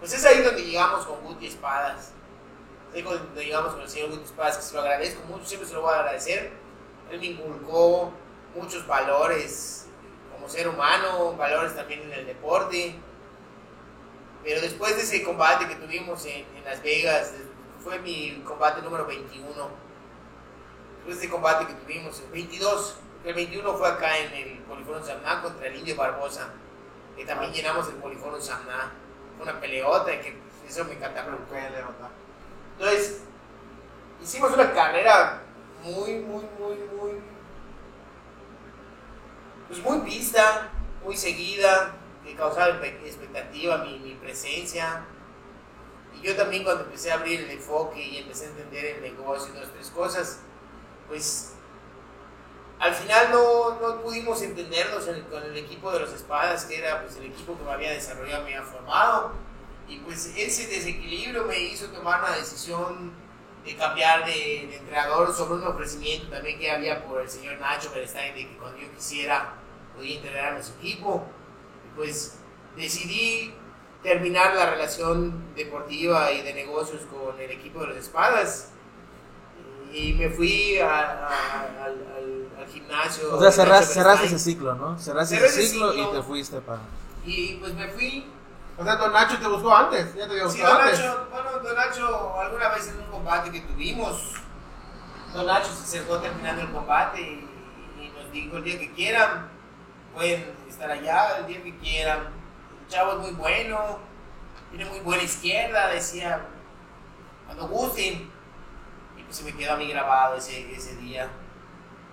[0.00, 2.12] pues es ahí donde llegamos con Guti Espadas.
[2.90, 5.68] Es ahí donde llegamos con el señor Guti Espadas, que se lo agradezco mucho, siempre
[5.68, 6.52] se lo voy a agradecer.
[7.10, 8.12] Él me inculcó
[8.54, 9.86] muchos valores
[10.34, 12.94] como ser humano, valores también en el deporte.
[14.46, 17.32] Pero después de ese combate que tuvimos en, en Las Vegas,
[17.82, 19.86] fue mi combate número 21
[21.06, 24.58] después de ese combate que tuvimos, el 22, porque el 21 fue acá en el
[24.58, 26.50] Polifono Samná contra el Indio Barbosa,
[27.16, 28.92] que también llenamos el Polifono Samná.
[29.36, 31.56] Fue una peleota que eso me catapultó.
[32.78, 33.22] Entonces,
[34.22, 35.42] hicimos una carrera
[35.82, 37.20] muy, muy, muy, muy,
[39.66, 40.70] pues muy vista,
[41.04, 41.95] muy seguida,
[42.26, 45.04] que causaba expectativa mi, presencia.
[46.14, 49.54] Y yo también cuando empecé a abrir el enfoque y empecé a entender el negocio
[49.54, 50.40] y dos, tres cosas,
[51.08, 51.52] pues
[52.78, 57.02] al final no, no pudimos entendernos en- con el equipo de los espadas, que era
[57.02, 59.32] pues el equipo que me había desarrollado, me había formado.
[59.88, 63.12] Y pues ese desequilibrio me hizo tomar una decisión
[63.64, 67.90] de cambiar de, de entrenador sobre un ofrecimiento también que había por el señor Nacho
[67.90, 69.54] Berestain de que cuando yo quisiera
[69.94, 71.24] podía integrar a su equipo.
[71.96, 72.38] Pues
[72.76, 73.54] decidí
[74.02, 78.70] terminar la relación deportiva y de negocios con el equipo de las espadas
[79.92, 80.88] y me fui a-
[81.28, 83.34] a- al, al- al gimnasio.
[83.34, 84.98] O sea, cerraste, cerraste ese ciclo, ¿no?
[84.98, 86.10] Cerraste Cerré ese ese ciclo y ciclo.
[86.12, 86.80] te fuiste para...
[87.24, 88.26] Y pues me fui.
[88.78, 90.14] O sea, Don Nacho te buscó antes.
[90.14, 90.98] Ya te había Sí, buscado Don antes.
[91.00, 94.32] Nacho, bueno, Don Nacho, alguna vez en un combate que tuvimos,
[95.32, 97.48] Don Nacho se acercó terminando el combate y,
[98.04, 99.48] y nos dijo el día que quieran,
[100.14, 100.44] pueden
[100.76, 102.18] estar allá el día que quieran.
[102.82, 103.98] El chavo es muy bueno,
[104.70, 106.46] tiene muy buena izquierda, decía,
[107.46, 108.30] cuando gusten.
[109.16, 111.28] Y pues se me quedó a mí grabado ese, ese día.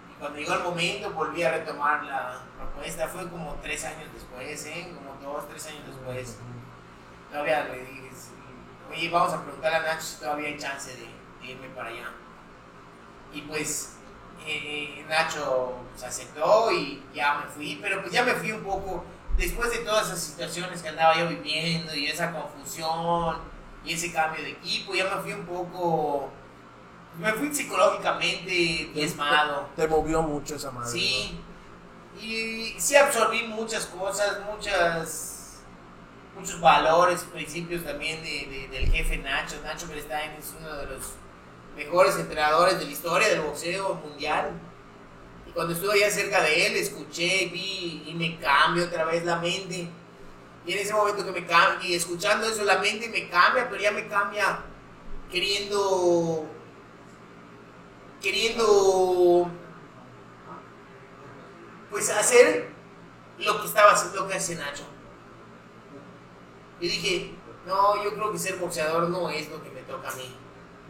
[0.09, 4.65] Y cuando llegó el momento volví a retomar la propuesta, fue como tres años después,
[4.65, 4.95] ¿eh?
[4.95, 6.39] como dos, tres años después.
[7.29, 8.09] Todavía le dije,
[8.89, 11.07] oye, vamos a preguntarle a Nacho si todavía hay chance de,
[11.41, 12.11] de irme para allá.
[13.33, 13.92] Y pues
[14.45, 19.03] eh, Nacho se aceptó y ya me fui, pero pues ya me fui un poco,
[19.37, 23.37] después de todas esas situaciones que andaba yo viviendo y esa confusión
[23.85, 26.29] y ese cambio de equipo, ya me fui un poco,
[27.19, 29.67] me fui psicológicamente diezmado.
[29.75, 30.89] Te movió mucho esa madre.
[30.91, 31.39] Sí,
[32.19, 35.61] y sí absorbí muchas cosas, muchas,
[36.37, 39.55] muchos valores, principios también de, de- del jefe Nacho.
[39.63, 41.13] Nacho Berestain es uno de los
[41.75, 44.51] mejores entrenadores de la historia del boxeo mundial.
[45.47, 49.37] Y cuando estuve allá cerca de él, escuché, vi y me cambia otra vez la
[49.37, 49.89] mente.
[50.65, 53.81] Y en ese momento que me cambia, y escuchando eso, la mente me cambia, pero
[53.81, 54.59] ya me cambia
[55.29, 56.45] queriendo,
[58.21, 59.51] queriendo
[61.89, 62.69] pues hacer
[63.39, 64.85] lo que estaba haciendo, lo que hace Nacho.
[66.79, 70.15] Y dije, no, yo creo que ser boxeador no es lo que me toca a
[70.15, 70.35] mí.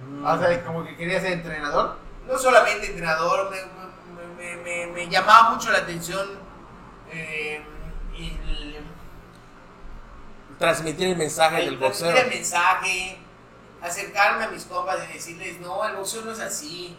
[0.02, 0.26] Mm.
[0.26, 1.98] O sea, como que quería ser entrenador.
[2.28, 3.58] No solamente entrenador, me,
[4.38, 6.28] me- me- me- me llamaba mucho la atención
[7.12, 7.62] eh,
[8.18, 8.78] el,
[10.58, 12.24] Transmitir el mensaje del el transmitir boxeo.
[12.26, 13.18] el mensaje,
[13.82, 16.96] acercarme a mis compas y decirles, no, el boxeo no es así,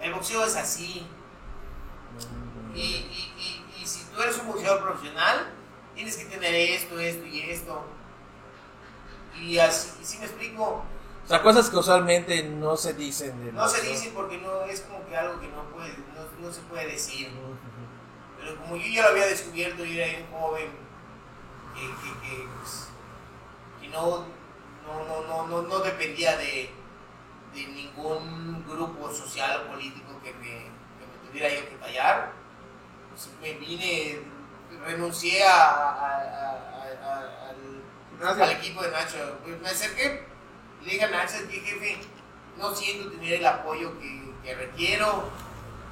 [0.00, 1.06] el boxeo es así.
[2.74, 3.32] Y, y-
[3.78, 5.50] y- y si tú eres un boxeador profesional,
[5.94, 7.84] tienes que tener esto, esto y esto.
[9.38, 10.84] Y así, y si me explico,
[11.24, 13.44] O sea, cosas que usualmente no se dicen.
[13.44, 16.52] del no se dicen porque no es como que algo que no, puede, no, no
[16.52, 17.30] se puede decir.
[18.38, 20.68] Pero como yo ya lo había descubierto y era un joven
[21.74, 22.88] que, que, que, pues,
[23.80, 24.26] que no,
[24.84, 26.70] no, no, no, no, no dependía de,
[27.54, 32.32] de ningún grupo social o político que me, que me tuviera yo que tallar,
[33.10, 34.22] pues me vine,
[34.84, 37.50] renuncié a, a- a- a- a-
[38.28, 39.38] al, al equipo de Nacho.
[39.44, 40.26] Pues me acerqué
[40.84, 41.98] le dije a Nacho, que jefe,
[42.58, 45.28] no siento tener el apoyo que, que requiero.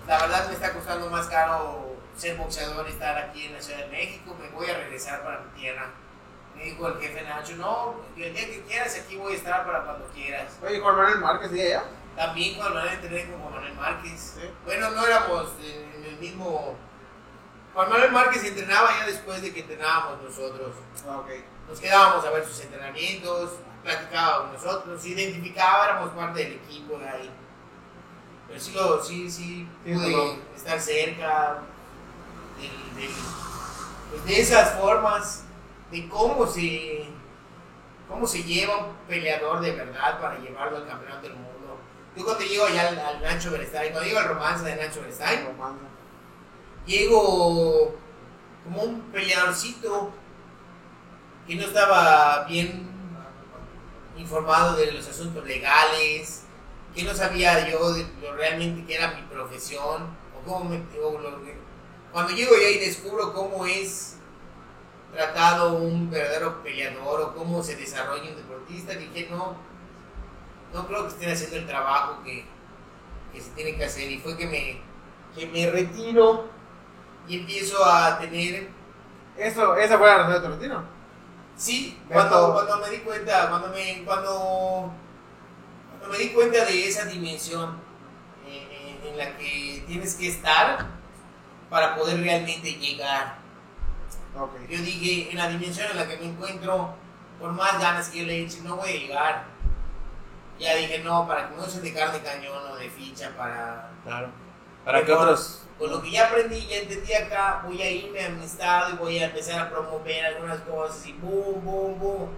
[0.07, 3.88] La verdad me está costando más caro ser boxeador, estar aquí en la Ciudad de
[3.88, 5.90] México, me voy a regresar para mi tierra.
[6.55, 9.85] Me dijo el jefe Nacho, no, el día que quieras aquí voy a estar para
[9.85, 10.53] cuando quieras.
[10.62, 11.85] Oye, Juan Manuel Márquez, ¿sí allá?
[12.16, 14.35] También Juan Manuel entrené con Juan Manuel Márquez.
[14.38, 14.50] Sí.
[14.64, 16.76] Bueno, no éramos en, el mismo...
[17.72, 20.74] Juan Manuel Márquez entrenaba ya después de que entrenábamos nosotros.
[21.09, 21.31] Ah, ok.
[21.68, 26.99] Nos quedábamos a ver sus entrenamientos, platicaba con nosotros, nos identificaba, éramos parte del equipo
[26.99, 27.31] de ahí.
[28.49, 31.62] Pero sí, lo, sí, sí, Sí, pude estar cerca
[34.11, 35.45] pues, de esas formas,
[35.90, 37.09] de cómo se,
[38.09, 41.79] cómo se lleva un peleador de verdad para llevarlo al campeonato del mundo.
[42.16, 45.79] Yo cuando llego allá al, al Nacho Berestain, cuando llego al romance de Nacho Romano.
[46.87, 47.95] llego
[48.64, 50.11] como un peleadorcito
[51.47, 52.89] que no estaba bien
[54.20, 56.44] informado de los asuntos legales,
[56.94, 61.18] que no sabía yo de lo realmente que era mi profesión, o cómo me, o
[61.18, 61.40] lo
[62.12, 64.16] cuando llego yo y descubro cómo es
[65.12, 69.56] tratado un verdadero peleador o cómo se desarrolla un deportista, dije no,
[70.72, 72.44] no creo que estén haciendo el trabajo que,
[73.33, 74.11] que se tiene que hacer.
[74.11, 74.80] Y fue que me,
[75.35, 76.48] que me retiro
[77.28, 78.68] y empiezo a tener
[79.37, 80.83] Eso, esa fue la razón de tu retiro.
[81.61, 84.90] Sí, cuando, cuando me di cuenta, cuando me, cuando,
[85.90, 87.77] cuando me di cuenta de esa dimensión
[88.46, 90.87] eh, eh, en la que tienes que estar
[91.68, 93.37] para poder realmente llegar.
[94.35, 94.53] Ok.
[94.70, 96.94] Yo dije, en la dimensión en la que me encuentro,
[97.38, 99.44] por más ganas que yo le eche, no voy a llegar.
[100.59, 104.31] Ya dije, no, para que no se de carne cañón o de ficha, para, Claro.
[104.83, 105.66] Para que otros.
[105.81, 108.97] Con lo que ya aprendí, ya entendí acá, voy a irme a mi estado y
[108.99, 112.29] voy a empezar a promover algunas cosas y boom, boom, boom.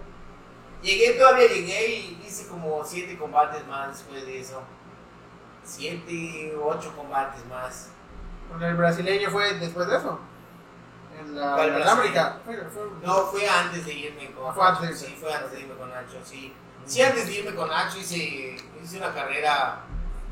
[0.81, 4.63] Llegué, todavía llegué y hice como siete combates más después de eso.
[5.63, 7.89] Siete, ocho combates más.
[8.49, 10.19] Con el brasileño fue después de eso.
[11.19, 11.55] En la,
[12.73, 14.99] fue- No, fue antes de irme con fue antes.
[14.99, 16.53] Sí, fue antes de irme con Nacho, sí.
[16.85, 19.81] Sí, antes de irme con Nacho hice, hice una carrera,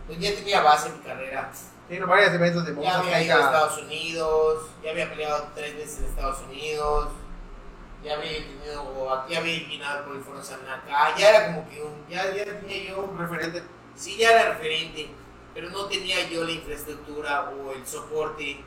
[0.07, 1.51] pues ya tenía base en mi carrera.
[1.99, 3.45] No, varios eventos de Ya había ido a.
[3.45, 7.09] Estados Unidos, ya había peleado tres veces en Estados Unidos,
[8.03, 12.07] ya había tenido, ya había eliminado por el Foro Sanacá, ya era como que un,
[12.07, 13.63] ya, ya tenía yo Un referente.
[13.95, 15.09] Sí, ya era referente,
[15.53, 18.63] pero no tenía yo la infraestructura o el soporte,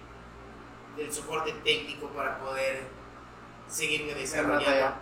[0.99, 2.83] el soporte técnico para poder
[3.69, 4.97] seguirme desarrollando.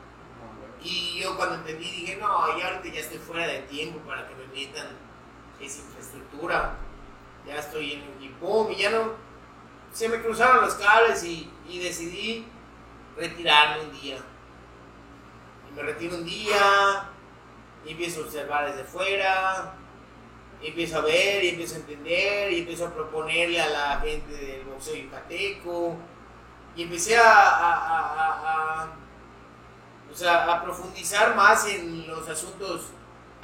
[0.81, 4.35] Y yo cuando entendí dije, no, ya ahorita ya estoy fuera de tiempo para que
[4.35, 4.87] me metan
[5.61, 6.77] esa infraestructura.
[7.47, 9.13] Ya estoy en y pum, y ya no.
[9.93, 12.47] Se me cruzaron los cables y, y decidí
[13.17, 14.19] retirarme un día.
[15.69, 17.11] Y me retiro un día,
[17.85, 19.75] y empiezo a observar desde fuera,
[20.63, 24.33] y empiezo a ver, y empiezo a entender, y empiezo a proponerle a la gente
[24.33, 25.97] del boxeo yucateco,
[26.77, 32.89] y empecé a, a- a- a- profundizar más en los asuntos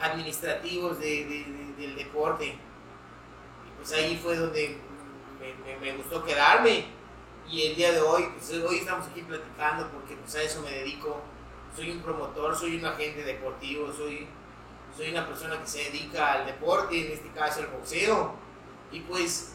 [0.00, 2.58] administrativos de- de- del deporte.
[3.78, 4.78] Pues ahí fue donde
[5.64, 6.86] me, me- gustó quedarme.
[7.48, 10.70] Y el día de hoy, pues hoy estamos aquí platicando porque pues a eso me
[10.70, 11.20] dedico.
[11.74, 14.26] Soy un promotor, soy un agente deportivo, soy,
[14.96, 18.34] soy una persona que se dedica al deporte, en este caso al boxeo.
[18.90, 19.54] Y pues,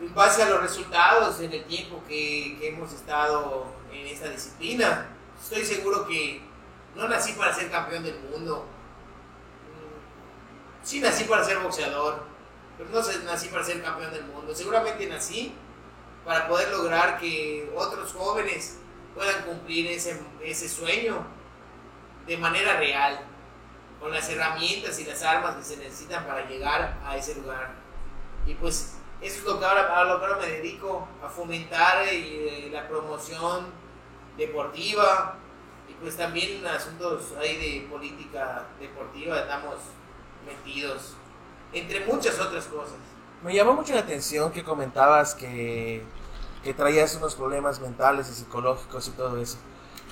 [0.00, 5.08] en base a los resultados en el tiempo que, que hemos estado en esta disciplina,
[5.42, 6.40] estoy seguro que
[6.94, 8.64] no nací para ser campeón del mundo.
[10.82, 12.22] Sí nací para ser boxeador,
[12.80, 14.54] pero no nací para ser campeón del mundo.
[14.54, 15.52] Seguramente nací
[16.24, 18.78] para poder lograr que otros jóvenes
[19.14, 21.26] puedan cumplir ese, ese sueño
[22.26, 23.20] de manera real,
[23.98, 27.74] con las herramientas y las armas que se necesitan para llegar a ese lugar.
[28.46, 32.06] Y pues eso es lo que ahora, a lo que ahora me dedico, a fomentar
[32.06, 33.66] eh, la promoción
[34.38, 35.36] deportiva
[35.86, 39.76] y pues también asuntos ahí de política deportiva estamos
[40.46, 41.16] metidos,
[41.72, 42.94] entre muchas otras cosas.
[43.42, 46.02] Me llamó mucho la atención que comentabas que,
[46.62, 49.56] que traías unos problemas mentales y psicológicos y todo eso.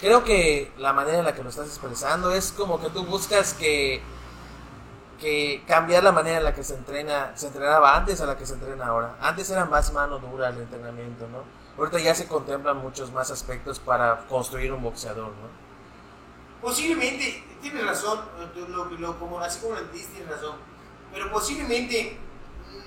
[0.01, 3.53] Creo que la manera en la que lo estás expresando es como que tú buscas
[3.53, 4.01] que,
[5.21, 8.47] que cambiar la manera en la que se entrena, se entrenaba antes a la que
[8.47, 9.16] se entrena ahora.
[9.21, 11.42] Antes era más mano dura el entrenamiento, ¿no?
[11.77, 15.68] Ahorita ya se contemplan muchos más aspectos para construir un boxeador, ¿no?
[16.62, 18.21] Posiblemente, tienes razón,
[18.68, 20.57] lo, lo- como, así como lo tienes razón,
[21.12, 22.18] pero posiblemente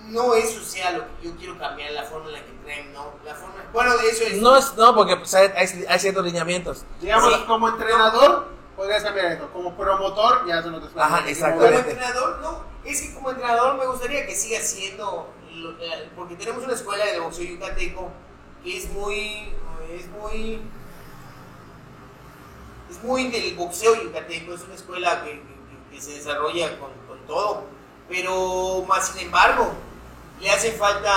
[0.09, 3.13] no eso sea lo que yo quiero cambiar, la forma en la que entreno, ¿no?
[3.25, 4.41] La forma, bueno, eso es...
[4.41, 6.83] No, es, no porque pues, hay, ciertos lineamientos.
[6.99, 7.43] Digamos, Sí.
[7.47, 9.49] como entrenador, podrías cambiar esto.
[9.53, 11.31] Como promotor, ya son otros Ajá, planes.
[11.31, 11.77] exactamente.
[11.77, 15.75] Como entrenador, no, es que como entrenador me gustaría que siga siendo, lo-
[16.15, 18.09] porque tenemos una escuela de boxeo yucateco
[18.63, 19.53] que es muy,
[19.91, 20.61] es muy,
[22.89, 27.17] es muy del boxeo yucateco, es una escuela que, que- que se desarrolla con, con
[27.27, 27.63] todo,
[28.11, 29.71] pero más sin embargo,
[30.41, 31.11] le hace falta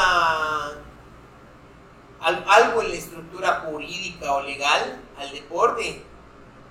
[2.21, 6.03] al- algo en la estructura jurídica o legal al deporte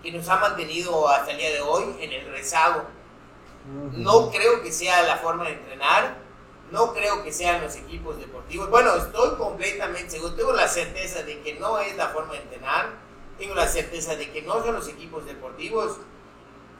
[0.01, 2.83] que nos ha mantenido hasta el día de hoy en el rezago.
[3.93, 6.17] No creo que sea la forma de entrenar,
[6.71, 8.69] no creo que sean los equipos deportivos.
[8.69, 12.89] Bueno, estoy completamente seguro, tengo la certeza de que no es la forma de entrenar,
[13.37, 15.97] tengo la certeza de que no son los equipos deportivos,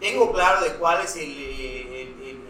[0.01, 2.49] tengo claro de cuál es el- el-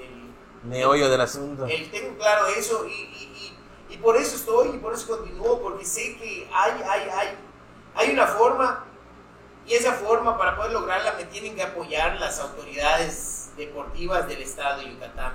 [0.64, 1.66] Meollo del asunto.
[1.66, 3.54] el- tengo claro eso y, y-
[3.90, 7.28] y- y por eso estoy y por eso continúo, porque sé que hay, hay, hay,
[7.96, 8.86] hay una forma
[9.66, 14.80] y esa forma para poder lograrla me tienen que apoyar las autoridades deportivas del estado
[14.82, 15.34] de Yucatán,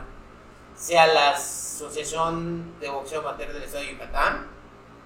[0.75, 4.47] sea la Asociación de Boxeo Amateur del estado de Yucatán,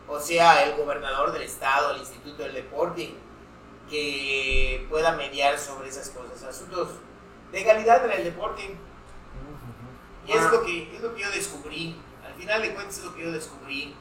[0.09, 3.15] o sea el gobernador del estado, el Instituto del Deporte,
[3.91, 6.89] que pueda mediar sobre esas cosas, asuntos
[7.51, 8.77] de calidad en el deporte.
[10.33, 11.97] Y es lo, que, es lo que yo descubrí.
[12.27, 13.95] Al final de cuentas es lo que yo descubrí.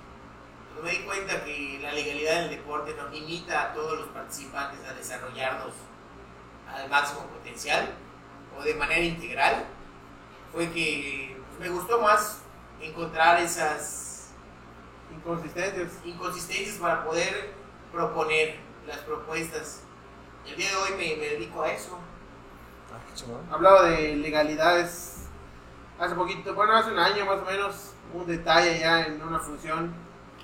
[0.67, 4.79] Cuando me di cuenta que la legalidad del deporte nos limita a todos los participantes
[4.87, 5.73] a desarrollarnos
[6.73, 7.89] al máximo potencial
[8.57, 9.65] o de manera integral,
[10.53, 12.39] fue que pues, me gustó más
[12.81, 14.31] encontrar esas
[15.13, 15.91] Inconsistencias.
[16.05, 17.51] inconsistencias para poder
[17.91, 18.55] proponer
[18.87, 19.81] las propuestas.
[20.47, 21.99] El día de hoy me, me dedico a eso.
[22.91, 23.53] Ah.
[23.53, 25.10] Hablaba de legalidades.
[26.01, 27.75] Hace poquito, bueno, hace un año más o menos,
[28.11, 29.93] un detalle ya en una función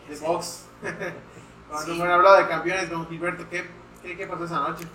[0.08, 0.24] de Sí.
[0.24, 0.66] box.
[1.70, 2.00] Cuando Sí.
[2.00, 3.68] me han hablado de campeones, don Gilberto, ¿qué,
[4.04, 4.86] qué, qué pasó esa noche?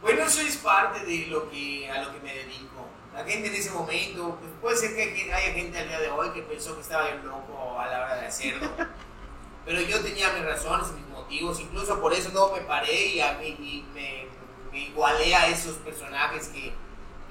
[0.00, 2.88] Bueno, eso es parte de lo que, a lo que me dedico.
[3.14, 6.30] La gente en ese momento, pues puede ser que haya gente al día de hoy
[6.30, 8.68] que pensó que estaba bien loco a la hora de hacerlo.
[9.64, 13.40] Pero yo tenía mis razones mis motivos, incluso por eso no me paré y, a,
[13.44, 14.26] y me,
[14.72, 16.74] me, igualé a esos personajes que...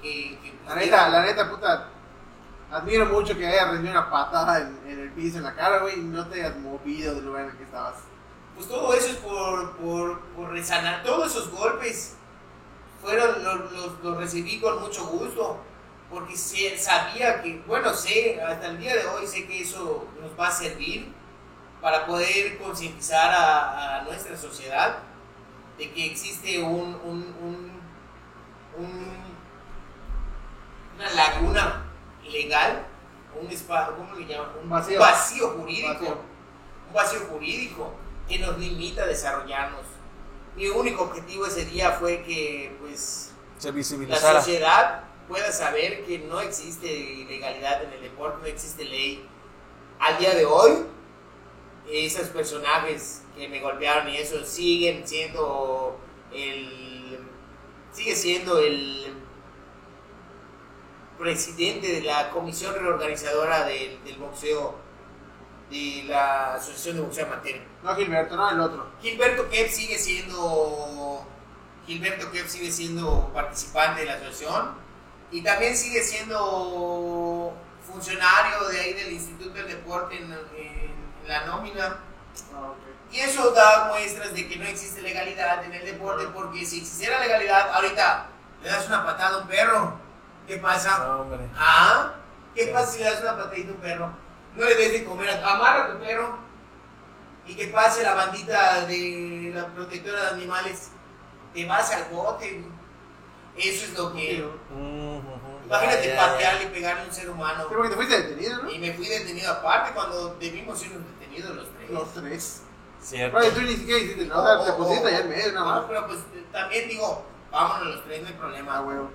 [0.01, 1.89] que, que la neta, la neta, puta,
[2.71, 5.99] admiro mucho que hayas rendido una patada en, en, el piso, en la cara, güey,
[5.99, 7.95] y no te hayas movido del lugar en el que estabas.
[8.55, 12.15] Pues todo eso es por, por, por resanar, todos esos golpes
[13.01, 15.59] fueron, los, los, los recibí con mucho gusto
[16.09, 20.49] porque sabía que, bueno, sé, hasta el día de hoy sé que eso nos va
[20.49, 21.11] a servir
[21.81, 24.97] para poder concientizar a, a, nuestra sociedad
[25.77, 27.71] de que existe un, un,
[28.77, 29.11] un,
[30.95, 31.90] una laguna
[32.29, 32.85] legal,
[33.39, 34.49] un espacio, ¿cómo le llaman?
[34.63, 36.17] Un vacío, vacío jurídico, vacío.
[36.87, 37.93] un vacío jurídico
[38.27, 39.85] que nos limita a desarrollarnos.
[40.55, 46.41] Mi único objetivo ese día fue que, pues, Se la sociedad pueda saber que no
[46.41, 49.25] existe ilegalidad en el deporte, no existe ley.
[49.99, 50.71] Al día de hoy,
[51.89, 55.99] esos personajes que me golpearon y eso siguen siendo
[56.33, 57.19] el
[57.91, 59.13] sigue siendo el
[61.21, 64.75] presidente de la comisión reorganizadora del, del boxeo
[65.69, 71.25] de la asociación de boxeo amateur no Gilberto no el otro Gilberto Kev sigue siendo
[71.85, 74.81] Gilberto Kev sigue siendo participante de la asociación
[75.31, 77.53] y también sigue siendo
[77.89, 81.99] funcionario de ahí del Instituto del Deporte en, en la nómina.
[82.53, 83.17] Ah, okay.
[83.17, 87.19] Y eso da muestras de que no existe legalidad en el deporte, porque si existiera
[87.19, 88.27] legalidad, ahorita
[88.63, 89.99] le das una patada a un perro,
[90.51, 90.97] ¿qué pasa?
[91.07, 91.39] No, hombre.
[91.55, 92.13] ¿Ah?
[92.53, 94.11] ¿Qué pasa si le das una patadita a un perro?
[94.55, 96.37] No le des de comer, amarra a tu perro
[97.47, 100.91] y que pase la bandita de la protectora de animales,
[101.53, 102.65] te vas al bote.
[103.55, 104.43] Eso es lo que...
[104.73, 105.65] Uh -huh.
[105.65, 106.31] Imagínate Ya, ya, ya.
[106.33, 107.65] patearle y pegarle a un ser humano.
[107.69, 108.69] Pero porque te fuiste detenido, ¿no?
[108.69, 111.89] Y me fui detenido aparte cuando debimos ir detenidos los tres.
[111.89, 112.61] los tres
[113.01, 113.37] Cierto.
[113.37, 116.07] Oye, tú ni siquiera hiciste nada te pusiste allá en medio nada No, más pero
[116.07, 116.19] pues
[116.51, 118.81] también digo, vámonos los tres, no hay ah problema.
[118.81, 119.09] huevo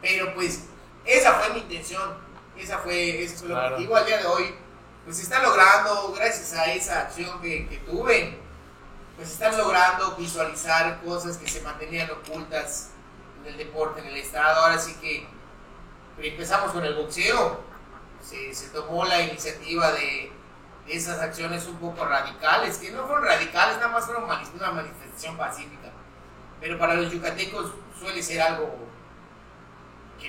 [0.00, 0.64] Pero pues,
[1.04, 2.16] esa fue mi intención.
[2.56, 3.74] Esa fue, ese fue el Claro.
[3.74, 4.54] objetivo al día de hoy.
[5.04, 8.38] Pues se está logrando, gracias a esa acción que, que tuve,
[9.16, 12.90] pues están logrando visualizar cosas que se mantenían ocultas
[13.42, 14.62] en el deporte, en el estado.
[14.62, 15.26] Ahora sí que
[16.18, 17.60] empezamos con el boxeo.
[18.22, 20.32] Se, se tomó la iniciativa de,
[20.86, 25.36] de esas acciones un poco radicales, que no fueron radicales, nada más fueron una manifestación
[25.36, 25.92] pacífica.
[26.60, 28.74] Pero para los yucatecos suele ser algo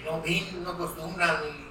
[0.03, 1.37] que no ven, no acostumbran.
[1.49, 1.67] y-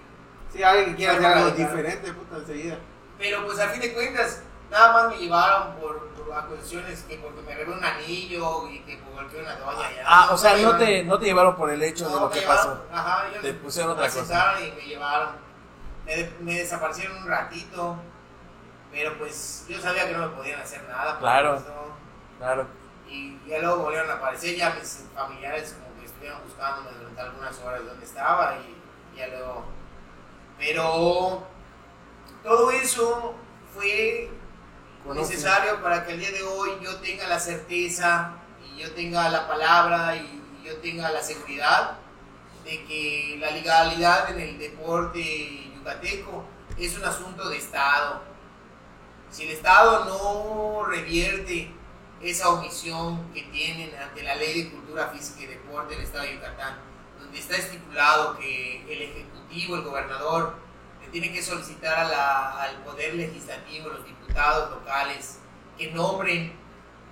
[0.53, 2.79] sí alguien que quiera hacer algo diferente puta enseguida
[3.19, 7.41] Pero pues a fin de cuentas, nada más me llevaron por, por acusaciones que porque
[7.43, 9.91] me robé un anillo y que por golpeé una doña.
[9.95, 10.03] ya.
[10.07, 12.27] Ah, o sea, no llevaron- te, no te llevaron por el hecho de no, lo
[12.29, 12.85] me que llevaron, pasó.
[12.93, 14.55] Ajá, ellos Te pusieron otra cosa.
[14.61, 15.29] y me llevaron.
[16.05, 17.97] Me, me desaparecieron un ratito.
[18.93, 21.13] Pero pues yo sabía que no me podían hacer nada.
[21.13, 21.57] por Claro.
[21.57, 21.97] eso.
[22.39, 22.67] Claro.
[23.09, 25.77] Y ya luego volvieron a aparecer, ya mis familiares
[26.17, 29.67] estuvieron buscándome durante algunas horas dónde estaba y ya luego...
[30.59, 31.47] Pero
[32.43, 33.35] todo eso
[33.75, 34.31] fue
[35.15, 38.33] necesario para que el día de hoy yo tenga la certeza
[38.65, 41.99] y yo tenga la palabra y yo tenga la seguridad
[42.65, 46.45] de que la legalidad en el deporte yucateco
[46.79, 48.23] es un asunto de Estado.
[49.31, 51.71] Si el Estado no revierte
[52.31, 56.35] esa omisión que tienen ante la ley de cultura física y deporte del Estado de
[56.35, 56.79] Yucatán,
[57.19, 60.57] donde está estipulado que el Ejecutivo, el gobernador,
[61.03, 65.39] le tiene que solicitar a la- al Poder Legislativo, los diputados locales,
[65.79, 66.53] que nombren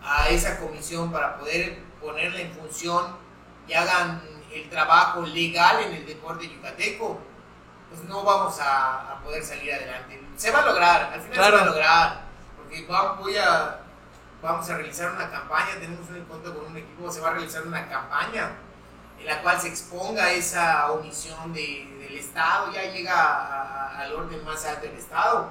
[0.03, 3.17] a esa comisión para poder ponerla en función
[3.67, 4.23] y hagan
[4.53, 7.19] el trabajo legal en el deporte yucateco,
[7.89, 10.21] pues no vamos a, a poder salir adelante.
[10.37, 11.51] Se va a lograr, al final Claro.
[11.51, 12.25] se va a lograr,
[12.57, 12.87] porque
[13.23, 13.81] voy a,
[14.45, 17.67] vamos a realizar una campaña, tenemos un encuentro con un equipo, se va a realizar
[17.67, 18.51] una campaña
[19.19, 24.65] en la cual se exponga esa omisión de- del Estado, ya llega al orden más
[24.67, 25.51] alto del Estado,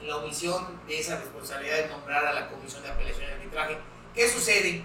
[0.00, 3.78] en la omisión de esa responsabilidad de nombrar a la Comisión de Apelación y Arbitraje.
[4.14, 4.84] ¿Qué sucede?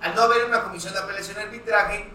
[0.00, 2.10] Al no haber una Comisión de Apelación y Arbitraje,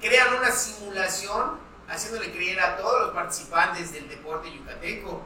[0.00, 5.22] crean una simulación haciéndole creer a todos los participantes del deporte yucateco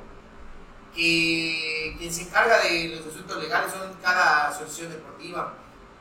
[0.95, 5.55] que quien se encarga de los asuntos legales son cada asociación deportiva.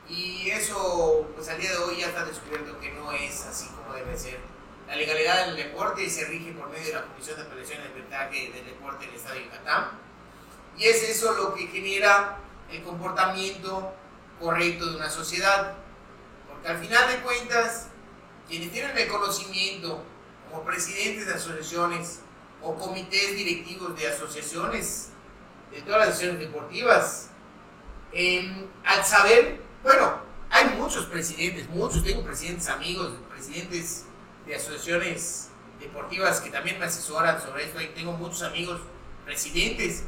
[0.08, 3.94] Y eso pues al día de hoy ya está descubierto que no es así como
[3.94, 4.40] debe ser.
[4.86, 8.52] La legalidad del deporte se rige por medio de la Comisión de Apelación y Arbitraje
[8.52, 9.90] del Deporte del Estado de Yucatán.
[10.76, 12.38] Y es eso lo que genera
[12.70, 13.94] el comportamiento
[14.38, 15.74] correcto de una sociedad.
[16.48, 17.86] Porque al final de cuentas,
[18.48, 20.04] quienes tienen el conocimiento
[20.50, 22.20] como presidentes de asociaciones
[22.62, 25.10] o comités directivos de asociaciones,
[25.70, 27.30] de todas las asociaciones deportivas,
[28.12, 34.04] em, al saber, bueno, hay muchos presidentes, muchos, tengo presidentes amigos, presidentes
[34.46, 35.48] de asociaciones
[35.80, 38.80] deportivas que también me asesoran sobre esto, y tengo muchos amigos
[39.24, 40.04] presidentes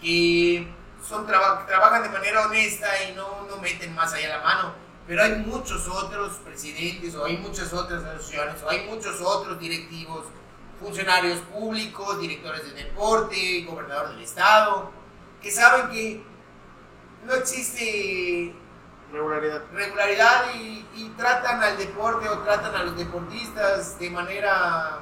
[0.00, 0.68] que
[1.06, 4.74] son trabajan de manera honesta y no, no meten más allá la mano,
[5.06, 10.26] pero hay muchos otros presidentes o hay muchas otras asociaciones o hay muchos otros directivos,
[10.80, 14.90] funcionarios públicos, directores de deporte, gobernador del estado,
[15.40, 16.24] que saben que
[17.24, 18.54] no existe
[19.12, 20.84] regularidad, regularidad y,
[21.16, 24.98] tratan al deporte o tratan a los deportistas de manera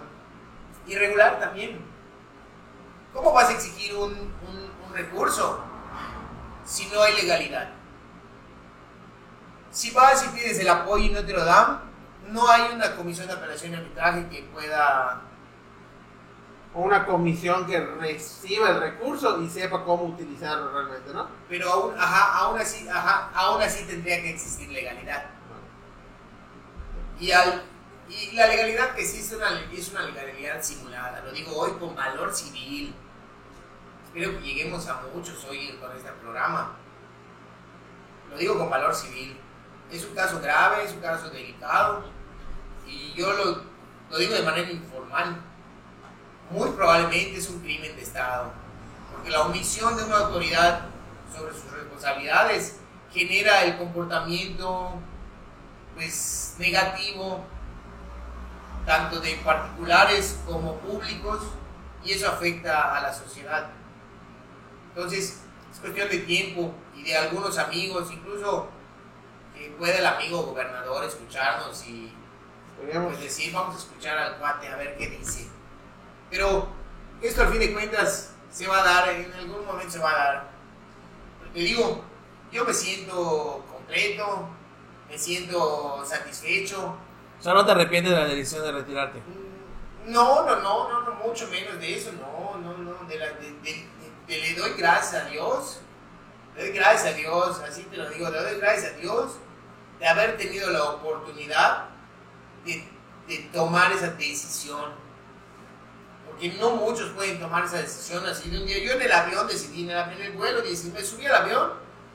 [0.86, 1.84] irregular también.
[3.12, 5.60] ¿Cómo vas a exigir un, un recurso
[6.64, 7.68] si no hay legalidad?
[9.70, 11.80] Si vas y pides el apoyo y no te lo dan,
[12.28, 15.20] no hay una comisión de apelación y arbitraje que pueda
[16.74, 21.28] una comisión que reciba el recurso y sepa cómo utilizarlo realmente, ¿no?
[21.48, 25.24] Pero aún, ajá, aún así, ajá, aún así tendría que existir legalidad.
[27.20, 27.28] Y,
[28.34, 29.02] la legalidad que
[29.34, 32.94] una, es una legalidad simulada, lo digo hoy con valor civil.
[34.04, 36.76] Espero que lleguemos a muchos hoy con este programa.
[38.30, 39.38] Lo digo con valor civil.
[39.90, 42.04] Es un caso grave, es un caso delicado
[42.86, 45.40] y yo lo digo de manera informal
[46.54, 48.52] muy probablemente es un crimen de Estado,
[49.12, 50.82] porque la omisión de una autoridad
[51.36, 52.76] sobre sus responsabilidades
[53.12, 54.92] genera el comportamiento
[55.96, 57.44] pues negativo
[58.86, 61.42] tanto de particulares como públicos
[62.04, 63.66] y eso afecta a la sociedad.
[64.90, 65.40] Entonces,
[65.72, 68.68] es cuestión de tiempo y de algunos amigos, incluso
[69.56, 72.12] que puede el amigo gobernador escucharnos y
[72.76, 75.53] pues, decir, vamos a escuchar al cuate a ver qué dice.
[76.30, 76.68] Pero
[77.22, 80.16] esto al fin de cuentas se va a dar, en algún momento se va a
[80.16, 80.48] dar.
[81.52, 82.04] Te digo,
[82.52, 84.48] yo me siento completo,
[85.08, 86.96] me siento satisfecho.
[87.38, 89.18] O sea, ¿no te arrepientes de la decisión de retirarte?
[89.20, 93.08] Mm, no, no, no, no, no mucho menos de eso, no, no, no.
[93.08, 93.18] De
[94.26, 95.80] le doy gracias a Dios,
[96.56, 99.32] le doy gracias a Dios, así te lo digo, le doy gracias a Dios
[99.98, 101.86] de haber tenido la oportunidad
[102.64, 102.88] de,
[103.28, 105.03] de tomar esa decisión
[106.34, 108.78] porque no muchos pueden tomar esa decisión así de un día.
[108.78, 111.70] Yo en el avión decidí, en el, en el vuelo, me subí al avión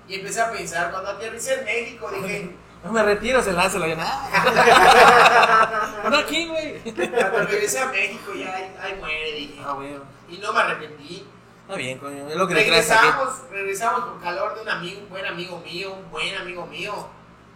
[0.10, 2.56] y empecé a pensar, cuando aterricé en México, dije...
[2.84, 4.00] No me retiro, se lanza la avión.
[6.10, 6.80] no aquí, güey.
[6.82, 9.62] Cuando regresé a México ya ahí, muere, dije.
[9.66, 10.02] Ah, bueno.
[10.30, 11.28] Y no me arrepentí.
[11.62, 12.28] Está bien, coño.
[12.28, 16.10] Es lo que regresamos, regresamos con calor de un amigo, un buen amigo mío, un
[16.10, 17.08] buen amigo mío,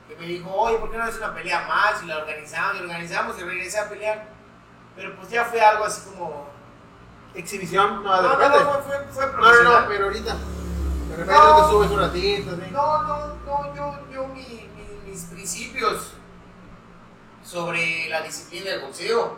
[0.08, 2.04] que me dijo, oye, ¿por qué no haces una pelea más?
[2.04, 4.28] Y la organizamos, y organizamos, y regresé a pelear.
[4.96, 6.53] Pero pues ya fue algo así como
[7.36, 8.60] exhibición, no, de no, repente.
[8.60, 9.74] No, no, fue, fue profesional.
[9.74, 10.36] No, no, pero ahorita.
[11.10, 12.72] De repente no, te subes un ratito, ¿sí?
[12.72, 16.12] No, no, no, yo, yo mi, mi, mis principios
[17.44, 19.38] sobre la disciplina del boxeo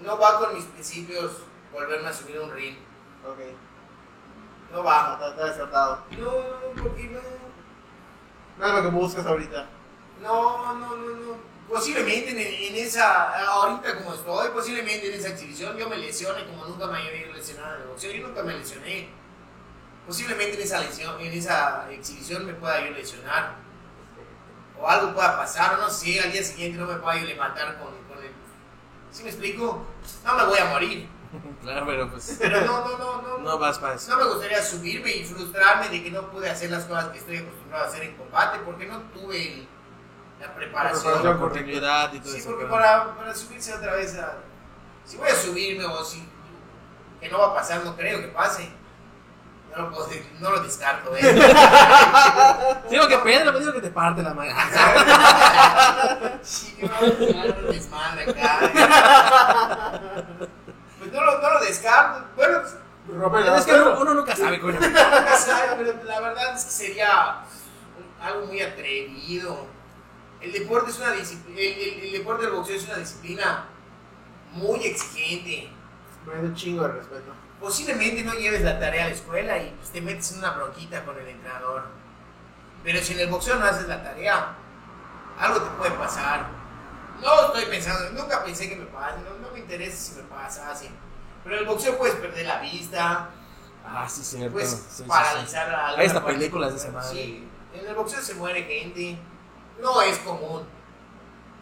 [0.00, 1.32] no va con mis principios
[1.72, 2.76] volverme a subir un ring.
[3.24, 3.38] Ok.
[4.72, 5.18] No va.
[5.20, 6.04] Está, descartado.
[6.18, 7.20] No, porque no.
[8.58, 9.66] No es lo que buscas ahorita.
[10.22, 15.88] No, no, no, no posiblemente en, esa, ahorita como estoy, posiblemente en esa exhibición yo
[15.88, 19.08] me lesione como nunca me había lesionado en el boxeo, yo nunca me lesioné.
[20.06, 23.54] Posiblemente en esa, lesión, en esa exhibición me pueda yo lesionar.
[24.78, 27.94] O algo pueda pasar, no sé, al día siguiente no me pueda yo levantar con,
[28.06, 28.32] con el...
[29.10, 29.86] ¿Sí me explico?
[30.26, 31.08] No me voy a morir.
[31.62, 32.36] Claro, pero pues...
[32.38, 33.38] Pero no, no, no, no.
[33.38, 34.10] No vas para eso.
[34.10, 37.38] No me gustaría subirme y frustrarme de que no pude hacer las cosas que estoy
[37.38, 39.68] acostumbrado a hacer en combate porque no tuve el
[40.42, 42.48] la preparación, la continuidad y todo sí, eso.
[42.48, 44.38] Sí, porque para, para, subirse otra vez a.
[45.04, 46.28] Si voy a subirme o si.
[47.20, 48.68] que no va a pasar, no creo que pase.
[49.70, 50.06] No lo, puedo,
[50.40, 51.22] no lo descarto, ¿eh?
[52.90, 54.50] Digo que Pedro me dijo que te parte la mano.
[56.42, 58.58] sí, que va a desmadre acá.
[60.98, 62.26] Pues no lo, no lo descarto.
[62.36, 64.78] Bueno, es que uno, uno, nunca sabe, coño.
[64.80, 67.38] Nunca sabe, pero la verdad es que sería
[68.20, 69.71] algo muy atrevido
[70.42, 73.66] el deporte es una disciplina, el, deporte del boxeo es una disciplina
[74.52, 75.70] muy exigente.
[76.26, 77.32] Me da un chingo de respeto.
[77.60, 81.04] Posiblemente no lleves la tarea a la escuela y pues, te metes en una bronquita
[81.04, 81.84] con el entrenador.
[82.82, 84.56] Pero si en el boxeo no haces la tarea,
[85.38, 86.46] algo te puede pasar.
[87.20, 90.88] No estoy pensando, nunca pensé que me pase, no, me interesa si me pasa así.
[91.44, 93.30] Pero en el boxeo puedes perder la vista.
[93.84, 94.52] Ah, sí, cierto.
[94.52, 97.14] Puedes paralizar a Hay esta película de esa madre.
[97.14, 99.18] Sí, en el boxeo se muere gente
[99.82, 100.62] no es común.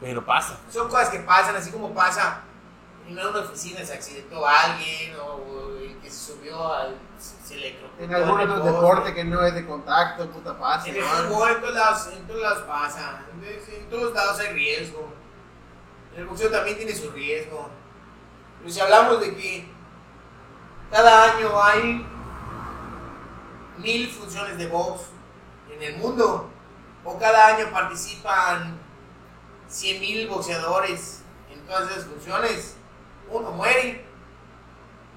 [0.01, 0.59] Pero pasa.
[0.71, 2.45] Son cosas que pasan, así como pasa
[3.19, 6.97] en una oficina se accidentó alguien o el que se subió al.
[7.19, 10.89] se le En algún otro deporte que no es de contacto, puta pasa.
[10.89, 11.07] En el ¿no?
[11.07, 13.25] fútbol, en todos lados, en todos lados pasa.
[13.33, 15.13] En, en todos lados hay riesgo.
[16.17, 17.69] El boxeo también tiene su riesgo.
[18.59, 19.69] Pero si hablamos de que
[20.91, 22.07] cada año hay
[23.79, 25.03] mil funciones de box
[25.73, 26.50] en el mundo,
[27.05, 28.79] o cada año participan
[29.69, 32.77] cien mil boxeadores en todas esas funciones,
[33.31, 34.05] uno muere.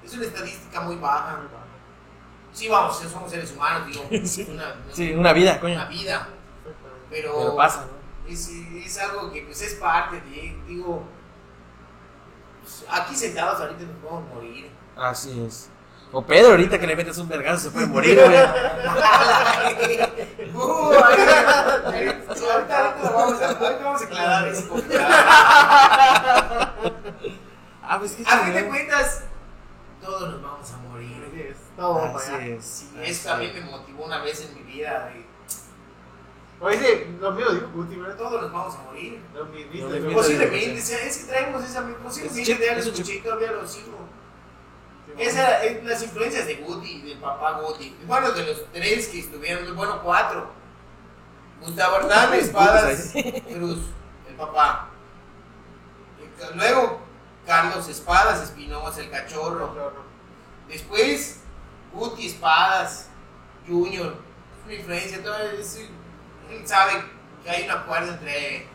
[0.03, 1.39] Es una estadística muy baja.
[2.51, 4.05] Sí, vamos, somos seres humanos, digo.
[4.25, 4.47] Sí.
[4.49, 5.87] Una, Sí, una vida, una coño.
[5.89, 6.27] vida.
[7.09, 8.31] Pero, Pero pasa, ¿no?
[8.31, 11.03] es, es algo que pues es parte de, digo,
[12.61, 14.71] pues, aquí sentados ahorita nos podemos morir.
[14.95, 15.69] Así es.
[16.15, 18.29] O Pedro, ahorita que le metes un vergazo se puede morir, güey.
[20.55, 20.91] Uh,
[23.01, 24.75] vamos a, a aclarar eso.
[27.85, 29.23] Ah, pues qué A fin de cuentas,
[30.01, 31.25] todos nos vamos a morir.
[31.27, 32.45] Así es, todo para Así allá.
[32.55, 32.65] es.
[32.65, 35.11] Sí, eso también me motivó una vez en mi vida.
[36.61, 38.15] Oye, sí, lo mío dijo Guti, ¿verdad?
[38.15, 39.21] todos nos vamos a morir.
[39.33, 39.45] Lo.
[39.45, 40.13] Lo mismo.
[40.13, 43.23] Posiblemente, es que traemos esa posiblemente Es chip, ya lo es un escuché y chip.
[43.25, 43.97] todavía lo sigo.
[45.17, 47.95] Esa es las influencias de Guti, del papá Guti.
[48.07, 50.51] Bueno, de los tres que estuvieron, bueno, cuatro.
[51.61, 53.13] Gustavo Hernández, Espadas,
[53.53, 53.79] Cruz,
[54.27, 54.89] el papá.
[56.55, 56.99] Luego,
[57.45, 59.93] Carlos Espadas, Espinosa, el cachorro.
[60.67, 61.39] Después,
[61.93, 63.09] Guti Espadas,
[63.67, 64.15] Junior.
[64.59, 65.77] Es una influencia, todo es-
[66.49, 67.03] él sabe
[67.43, 68.67] que hay un acuerdo entre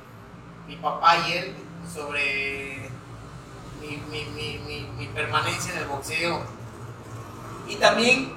[0.66, 1.54] mi papá y él
[1.92, 2.87] sobre
[3.80, 6.42] mi, mi, mi, mi, mi permanencia en el boxeo.
[7.66, 8.32] Y también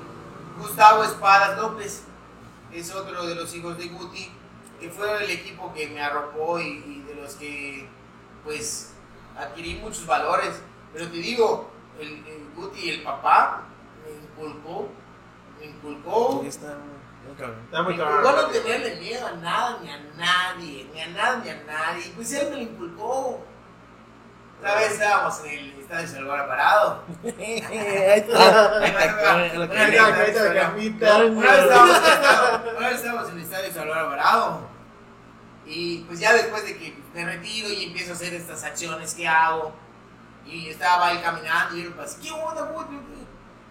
[0.58, 2.04] Gustavo Espadas López
[2.72, 4.32] es otro de los hijos de Guti,
[4.80, 7.88] que fue el equipo que me arropó y, y de los que
[8.44, 8.94] pues
[9.38, 10.62] adquirí muchos valores.
[10.94, 11.70] Pero te digo,
[12.00, 13.64] el, el Guti, el papá,
[14.04, 14.90] me inculcó,
[15.60, 16.78] me inculcó Sí, está
[17.28, 17.60] muy cabrón.
[17.64, 21.38] Está muy me inculcó no tenerle miedo a nada ni a nadie, ni a nada
[21.44, 22.08] ni a nadie.
[22.08, 23.46] Y Pues él me lo inculcó.
[24.62, 27.04] Otra vez estábamos en el estadio Salvador Parado.
[27.24, 27.64] Ahí
[28.16, 28.78] está.
[28.78, 29.34] Ahí está.
[29.34, 30.04] Bueno, lo que bueno, quería.
[30.06, 31.18] Mira, carita de camita.
[31.18, 31.98] Una vez estábamos,
[32.78, 34.68] una vez estábamos en el estadio Salvador Alvarado.
[35.66, 39.28] Y pues ya después de que me retiro y empiezo a hacer estas acciones que
[39.28, 39.74] hago.
[40.46, 42.72] Y estaba ahí caminando y yo pasé, ¿qué onda?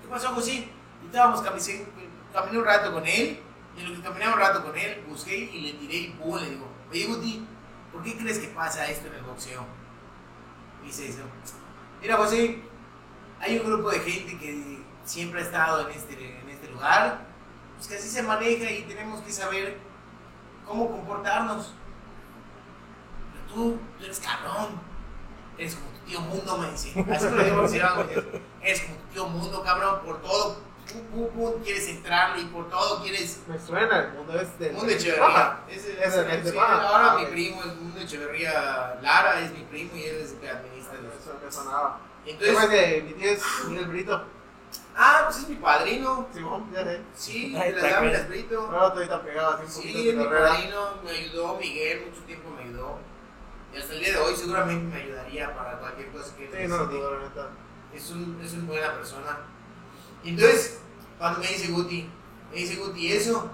[0.02, 0.68] ¿Qué pasó, José?
[1.04, 1.86] Y estábamos caminé,
[2.32, 3.40] caminé un rato con él.
[3.76, 6.36] Y en lo que caminaba un rato con él, busqué y le tiré y pum,
[6.36, 7.46] le digo, oye, Guti,
[7.92, 9.64] ¿por qué crees que pasa esto en el boxeo?
[10.82, 11.22] Y dice eso.
[12.00, 12.62] Mira, José,
[13.40, 17.26] hay un grupo de gente que siempre ha estado en este, en este lugar,
[17.76, 19.78] pues que así se maneja y tenemos que saber
[20.66, 21.74] cómo comportarnos.
[23.32, 24.80] Pero tú, tú eres cabrón,
[25.58, 26.90] eres como tu tío mundo, me dice.
[27.10, 27.26] Así
[28.62, 30.60] eres como tu tío mundo, cabrón, por todo,
[30.92, 33.40] pum, pum, pum, quieres entrarle y por todo quieres...
[33.46, 34.72] Me suena, el mundo es del.
[34.72, 35.60] Mundo Echeverría.
[35.68, 40.02] Es el sí, ahora Ah, mi primo, el Mundo Echeverría Lara, es mi primo y
[40.04, 40.94] él es el que administra.
[41.20, 42.00] Eso me sonaba.
[42.26, 44.24] Entonces, de mi tío es Miguel Brito.
[44.96, 46.28] ah, pues es mi padrino.
[46.34, 47.00] Simón, ya sé.
[47.14, 48.42] Sí, Ahí las láminas güey.
[48.42, 48.68] Brito.
[48.70, 50.48] No, estoy tan pegado así un Sí, poquito es de mi carrera.
[50.48, 52.98] padrino, me ayudó Miguel, mucho tiempo me ayudó.
[53.72, 56.86] Y hasta el día de hoy seguramente me ayudaría para cualquier cosa que Sí, no
[56.86, 57.10] necesite.
[57.10, 57.48] la neta.
[57.94, 59.38] es, un, es una buena persona.
[60.24, 60.78] Y entonces,
[61.18, 62.08] cuando me dice Guti,
[62.50, 63.50] me dice Guti eso,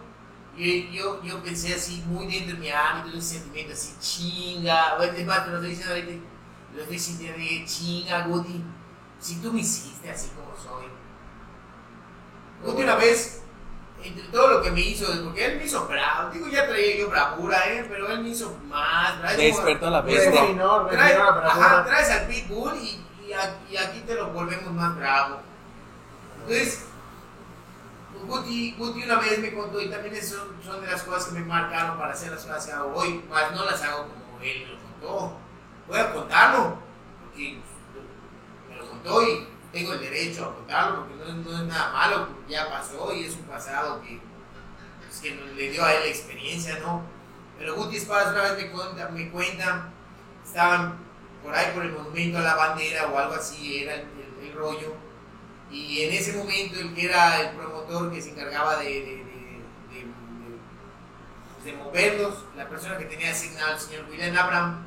[0.56, 4.96] y yo, yo pensé así, muy dentro de mi ámbito, un sentimiento así, chinga.
[4.96, 6.12] Bueno, es más, te lo estoy diciendo ahorita,
[6.74, 8.64] lo estoy sintiendo de chinga, Guti.
[9.20, 10.86] Si tú me hiciste así como soy.
[12.64, 13.42] Guti una vez,
[14.02, 17.10] entre todo lo que me hizo, porque él me hizo bravo, digo, ya traía yo
[17.10, 17.86] bravura, ¿eh?
[17.88, 19.38] pero él me hizo más bravo.
[19.38, 20.30] Es como- Despertó la bestia.
[20.40, 24.72] refinó Trae- la ajá, traes al pitbull y, y, a- y aquí te lo volvemos
[24.72, 25.40] más bravo.
[26.46, 26.84] Entonces,
[28.26, 31.44] Guti, Guti una vez me contó, y también son, son de las cosas que me
[31.44, 34.72] marcaron para hacer las cosas que hago hoy, más no las hago como él me
[34.72, 35.38] lo contó.
[35.86, 36.78] Voy a contarlo,
[37.22, 37.58] porque
[38.70, 42.68] me lo contó y tengo el derecho a contarlo, porque no, es- nada malo, ya
[42.70, 44.20] pasó y es un pasado que,
[45.06, 47.02] pues, que le dio a él la experiencia, ¿no?
[47.58, 49.88] Pero Guti Espadas una vez me cuenta, me cuenta
[50.44, 50.96] estaban
[51.42, 54.94] por ahí por el monumento a la bandera o algo así, era el rollo.
[55.76, 59.22] Y en ese momento el que era el promotor que se encargaba de,
[61.64, 64.86] de, moverlos, la persona que tenía asignado el señor William Abraham,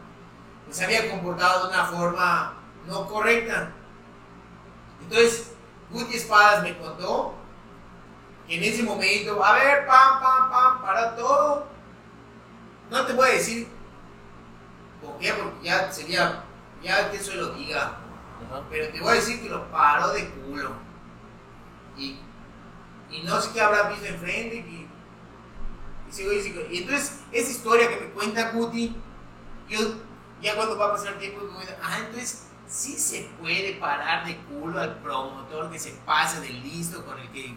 [0.65, 3.73] pues se había comportado de una forma no correcta.
[5.01, 5.51] Entonces,
[5.91, 7.35] Guti Espadas me contó
[8.47, 11.67] que en ese momento, a ver, pam, pam, pam, para todo.
[12.89, 13.67] no te voy a decir
[15.03, 16.43] por qué, porque ya sería,
[16.81, 17.97] ya que eso lo diga,
[18.49, 18.63] Ajá.
[18.69, 20.71] pero te voy a decir que lo paró de culo.
[21.97, 22.19] Y,
[23.11, 24.55] y no sé qué habrá visto enfrente.
[24.57, 24.87] Y,
[26.07, 26.61] y, sigo, y, sigo.
[26.69, 28.95] Y entonces, esa historia que me cuenta Guti,
[29.67, 29.79] yo
[30.41, 34.37] ya cuando va a pasar el tiempo, digo, ah, entonces sí se puede parar de
[34.37, 37.55] culo al promotor que se pase de listo con el que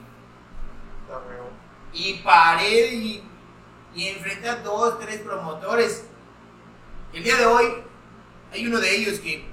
[1.93, 3.22] y paré y,
[3.95, 6.07] y enfrenté a dos, tres promotores.
[7.12, 7.66] El día de hoy
[8.51, 9.47] hay uno de ellos que,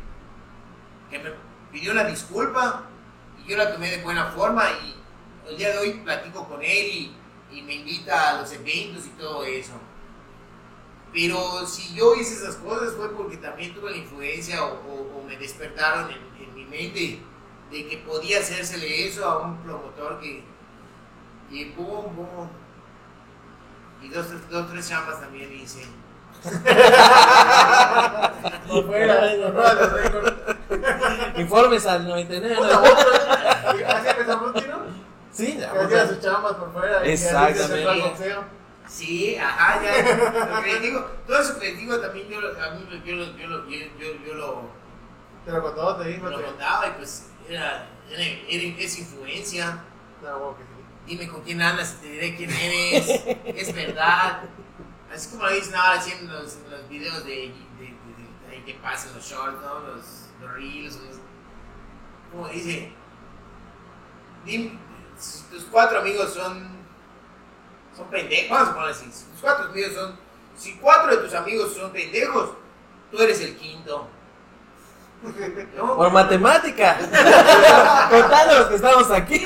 [1.10, 1.32] que me
[1.72, 2.84] pidió la disculpa
[3.44, 4.96] y yo la tomé de buena forma y
[5.50, 7.12] el día de hoy platico con él y,
[7.52, 9.74] y me invita a los eventos y todo eso.
[11.12, 15.24] Pero si yo hice esas cosas fue porque también tuve la influencia o, o- o
[15.24, 17.20] me despertaron en, en mi mente
[17.72, 20.44] de que podía hacérsele eso a un promotor que,
[21.50, 22.50] y boom, boom.
[24.04, 25.84] Y dos, tres- dos tres chambas también hice.
[28.68, 29.20] Por fuera.
[31.40, 32.56] Informes al 99.
[32.56, 32.82] Puta, ¿no?
[32.82, 33.10] otro.
[33.88, 34.80] Así empezó Guti, ¿no?
[35.32, 37.04] Sí, Que ya, hacía sus chambas por fuera.
[37.06, 37.60] Exactamente.
[37.64, 38.44] así se entró al boxeo.
[38.88, 40.46] Sí, ajá, ya.
[40.56, 43.16] Lo que les digo, todo eso que les digo también yo, lo- a mí yo,
[43.16, 44.62] lo- yo, lo- yo, yo, yo lo,
[45.46, 46.28] Te lo contó, te dijo.
[46.30, 49.84] lo contaba y pues era, era, era- es influencia.
[50.24, 50.70] No, que sí.
[51.06, 53.08] Dime con quién andas y te diré quién eres.
[53.46, 54.42] es verdad.
[55.14, 57.48] Así como lo dicen ahora haciendo los, los videos de, de,
[57.80, 57.96] de,
[58.50, 59.80] de- de que pasan los shorts, ¿no?
[59.80, 60.96] Los, los reels.
[60.96, 61.19] Los,
[62.32, 62.92] como dice,
[64.46, 66.70] si tus cuatro amigos son,
[67.96, 69.12] son pendejos, vamos a ponerlo así.
[69.12, 70.18] Si tus cuatro amigos son,
[70.56, 72.52] si cuatro de tus amigos son pendejos,
[73.12, 74.08] tú eres el quinto.
[75.76, 75.98] ¿No?
[75.98, 76.98] Por matemática.
[78.10, 79.46] Contando los que estamos aquí.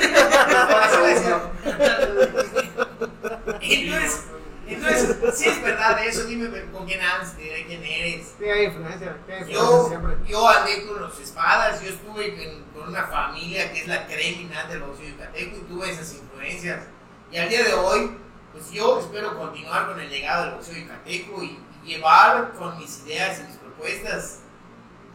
[3.60, 4.24] Entonces,
[4.66, 8.34] entonces, si es verdad eso, dime con quién andas, diré quién eres.
[8.38, 9.16] Sí, hay influencia.
[9.28, 10.16] Hay influencia Yo, siempre.
[10.26, 14.82] yo andé con los espadas, yo estuve con, una familia que es la criminal del
[14.82, 16.84] boxeo yucateco y tuve esas influencias.
[17.30, 18.18] Y al día de hoy,
[18.52, 23.02] pues yo espero continuar con el legado del boxeo yucateco y, y llevar con mis
[23.06, 24.40] ideas y mis propuestas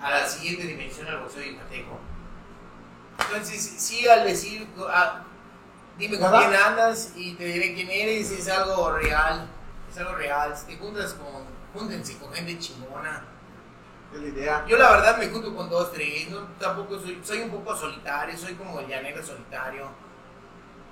[0.01, 1.99] a la siguiente dimensión al boxeo yucateco.
[3.19, 4.67] Entonces, sí, al decir,
[5.99, 6.49] dime con ¿Verdad?
[6.49, 9.47] quién andas y te diré quién eres, es algo real.
[9.91, 10.57] Es algo real.
[10.57, 11.43] Si te juntas con,
[11.73, 13.25] júntense con gente chingona.
[14.13, 14.65] Es la idea.
[14.67, 18.35] Yo la verdad me junto con dos, tres, no, tampoco soy, soy un poco solitario,
[18.35, 19.87] soy como el llanero solitario,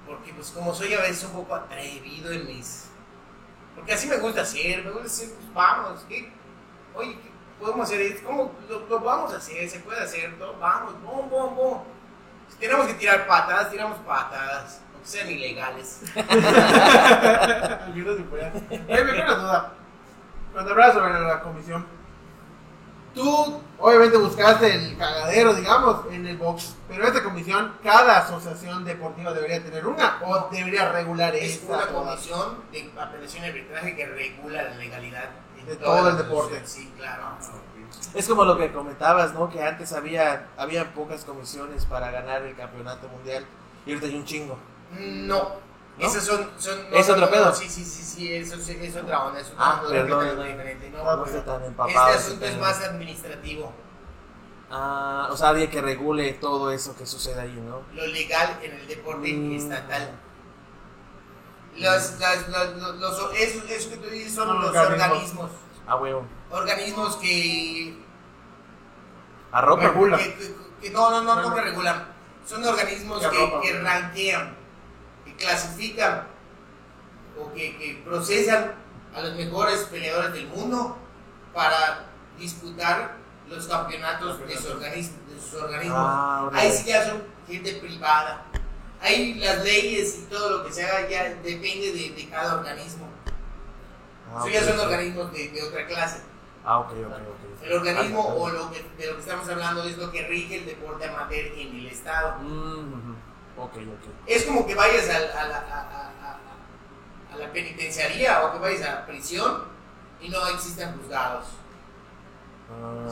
[0.06, 2.90] porque pues como soy a veces un poco atrevido en mis...
[3.76, 6.32] Porque así me gusta hacer, me gusta decir, pues vamos, ¿qué?
[6.94, 8.02] Oye, ¿qué podemos hacer?
[8.02, 8.28] esto?
[8.28, 9.68] ¿Cómo lo, lo vamos a hacer?
[9.70, 10.34] ¿Se puede hacer?
[10.34, 10.54] ¿No?
[10.54, 11.84] Vamos, bom, bom, bom.
[12.50, 16.02] Si tenemos que tirar patadas, tiramos patadas, aunque sean ilegales.
[16.16, 18.52] Al menos si fuera.
[18.70, 19.74] Oye, me una duda.
[20.54, 21.86] Cuando hablabas sobre la comisión,
[23.14, 26.76] tú obviamente buscaste el cagadero, digamos, en el box.
[26.88, 31.74] Pero esta comisión, cada asociación deportiva debería tener una o debería regular Es esta.
[31.76, 35.30] una comisión de apelación y arbitraje que regula la legalidad
[35.60, 36.62] en De todo el deporte.
[36.66, 37.38] Sí, claro.
[38.14, 39.50] Es como lo que comentabas, ¿no?
[39.50, 43.46] Que antes había, había pocas comisiones para ganar el campeonato mundial
[43.86, 44.58] y ahorita hay un chingo.
[44.92, 45.68] No.
[45.98, 46.06] ¿No?
[46.08, 47.56] Esas son, son ¿Es no, otro no, pedo?
[47.56, 50.90] sí, sí, sí, sí, eso es, es otra onda, es otra Ah, onda perdón, diferente.
[50.92, 52.08] No, No, no estoy tan este empapado.
[52.18, 53.74] asunto es más administrativo.
[54.70, 57.82] Ah, o sea, alguien que regule todo eso que sucede ahí, ¿no?
[57.96, 59.56] Lo legal en el deporte Mm.
[59.56, 60.12] estatal.
[61.78, 65.12] Los, las, los, los, los- eso, eso que tú dices son Son los organismos.
[65.12, 65.52] organismos.
[65.88, 66.26] Ah, huevo.
[66.52, 67.98] Organismos que
[69.52, 69.84] Arropa.
[69.84, 70.18] Regula.
[70.18, 72.08] que, que- que no, no, no, no que regulan.
[72.46, 73.62] Son organismos Que que, arropan.
[75.38, 76.28] Clasifican
[77.40, 78.74] o que, que procesan
[79.16, 80.98] a los mejores peleadores del mundo
[81.54, 82.06] para
[82.38, 83.16] disputar
[83.50, 85.98] los campeonatos de, su organismo, de sus organismos.
[86.00, 86.50] Ah.
[86.54, 88.44] Ahí sí ya son gente privada.
[89.02, 93.08] Ahí las leyes y todo lo que se haga ya depende de, de cada organismo.
[94.34, 94.86] Ah, Eso ya ok, son ok.
[94.86, 96.22] organismos de, de otra clase.
[96.66, 97.64] Ah, ok, ok, ok.
[97.64, 100.58] El organismo Ah, o lo que, de lo que estamos hablando es lo que rige
[100.58, 102.40] el deporte amateur en el estado.
[102.40, 103.16] Mm, ujú.
[103.58, 104.10] Ok, ok.
[104.28, 106.40] Es como que vayas a, la, a, a-
[107.34, 109.64] a- la penitenciaría o que vayas a la prisión
[110.22, 111.46] y no existan juzgados.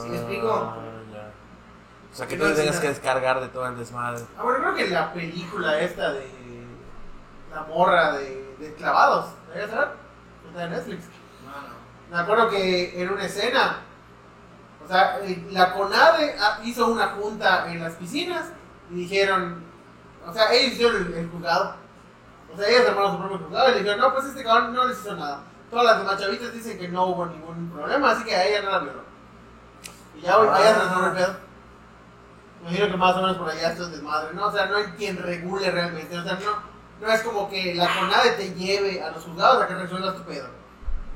[0.02, 0.50] ¿Sí me explico?
[0.52, 0.76] Ah,
[1.12, 1.30] ya.
[2.12, 4.22] O sea, que No tú es tengas que descargar de todo el desmadre.
[4.38, 6.26] Ah, bueno, creo que la película esta de
[7.54, 9.88] la morra de, de clavados, ¿debe ser?
[10.48, 11.04] Está en Netflix.
[11.44, 11.74] No, no.
[12.10, 13.78] Me acuerdo que en una escena,
[14.84, 15.20] o sea,
[15.50, 18.46] la CONADE ah, hizo una junta en las piscinas
[18.90, 19.64] y dijeron,
[20.26, 21.76] o sea, ellos hicieron el, juzgado.
[22.52, 24.98] O sea, ellos armaron su propio juzgado y dijeron, no, pues este cabrón no les
[24.98, 25.40] hizo nada.
[25.70, 28.70] todas las demás chavitas dicen que no hubo ningún problema, así que a ella no
[28.70, 29.02] la violó.
[30.16, 31.36] Y ya hoy allá se resolvió el pedo.
[32.62, 34.46] Me imagino que más o menos por allá esto es desmadre, ¿no?
[34.46, 37.94] O sea, no hay quien regule realmente, o sea, no, no es como que la
[37.94, 40.48] CONADE te lleve a los juzgados a que resuelvas tu pedo.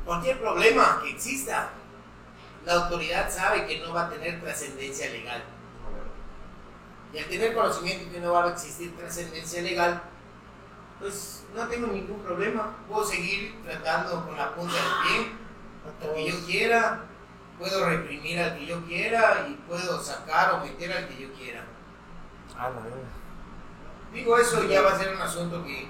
[0.05, 1.71] Cualquier problema que exista,
[2.65, 5.43] la autoridad sabe que no va a tener trascendencia legal.
[7.13, 10.01] Y al tener conocimiento que no va a existir trascendencia legal,
[11.01, 12.77] pues no tengo ningún problema.
[12.89, 15.33] Puedo seguir tratando con la punta del pie
[15.87, 17.01] al que yo quiera,
[17.59, 21.65] puedo reprimir al que yo quiera y puedo sacar o meter al que yo quiera.
[22.57, 22.97] Ah, verdad.
[24.13, 25.89] Digo, eso ya va a ser un asunto que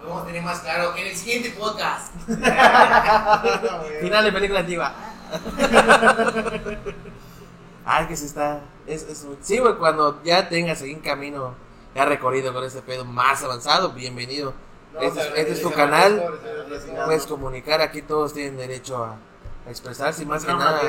[0.00, 2.12] lo vamos a tener más claro en el siguiente podcast.
[4.00, 4.94] Final de película antigua.
[7.88, 8.60] Ay, que se está.
[8.86, 11.54] Es, es, sí, güey, cuando ya tengas ahí un camino
[11.94, 14.52] ya recorrido con este pedo más avanzado, bienvenido.
[15.00, 16.20] este, es- este es tu canal.
[17.06, 19.16] Puedes comunicar, aquí todos tienen derecho a,
[19.66, 20.80] a expresarse y más que nada.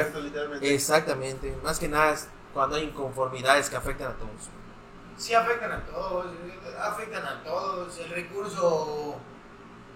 [0.61, 4.49] Exactamente, más que nada es cuando hay inconformidades que afectan a todos.
[5.17, 6.25] Sí, afectan a todos,
[6.79, 7.97] afectan a todos.
[7.99, 9.15] El recurso,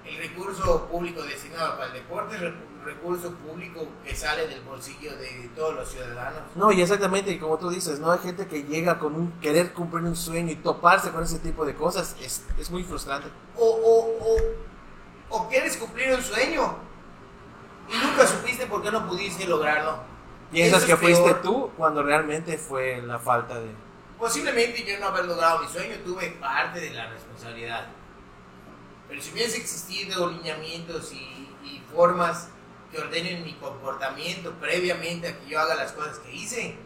[0.05, 5.15] el recurso público destinado para el deporte, el recu- recurso público que sale del bolsillo
[5.15, 6.41] de todos los ciudadanos.
[6.55, 9.73] No, y exactamente, y como tú dices, no hay gente que llega con un querer
[9.73, 13.27] cumplir un sueño y toparse con ese tipo de cosas, es, es muy frustrante.
[13.55, 16.75] O, o, o, o quieres cumplir un sueño
[17.89, 19.99] y nunca supiste por qué no pudiste lograrlo.
[20.51, 21.41] Piensas Eso que es fuiste peor.
[21.41, 23.69] tú cuando realmente fue la falta de...
[24.19, 27.87] Posiblemente yo no haber logrado mi sueño tuve parte de la responsabilidad.
[29.11, 31.37] Pero si hubiese existido lineamientos y,
[31.93, 32.47] formas
[32.89, 36.77] que ordenen mi comportamiento previamente a que yo haga las cosas que hice,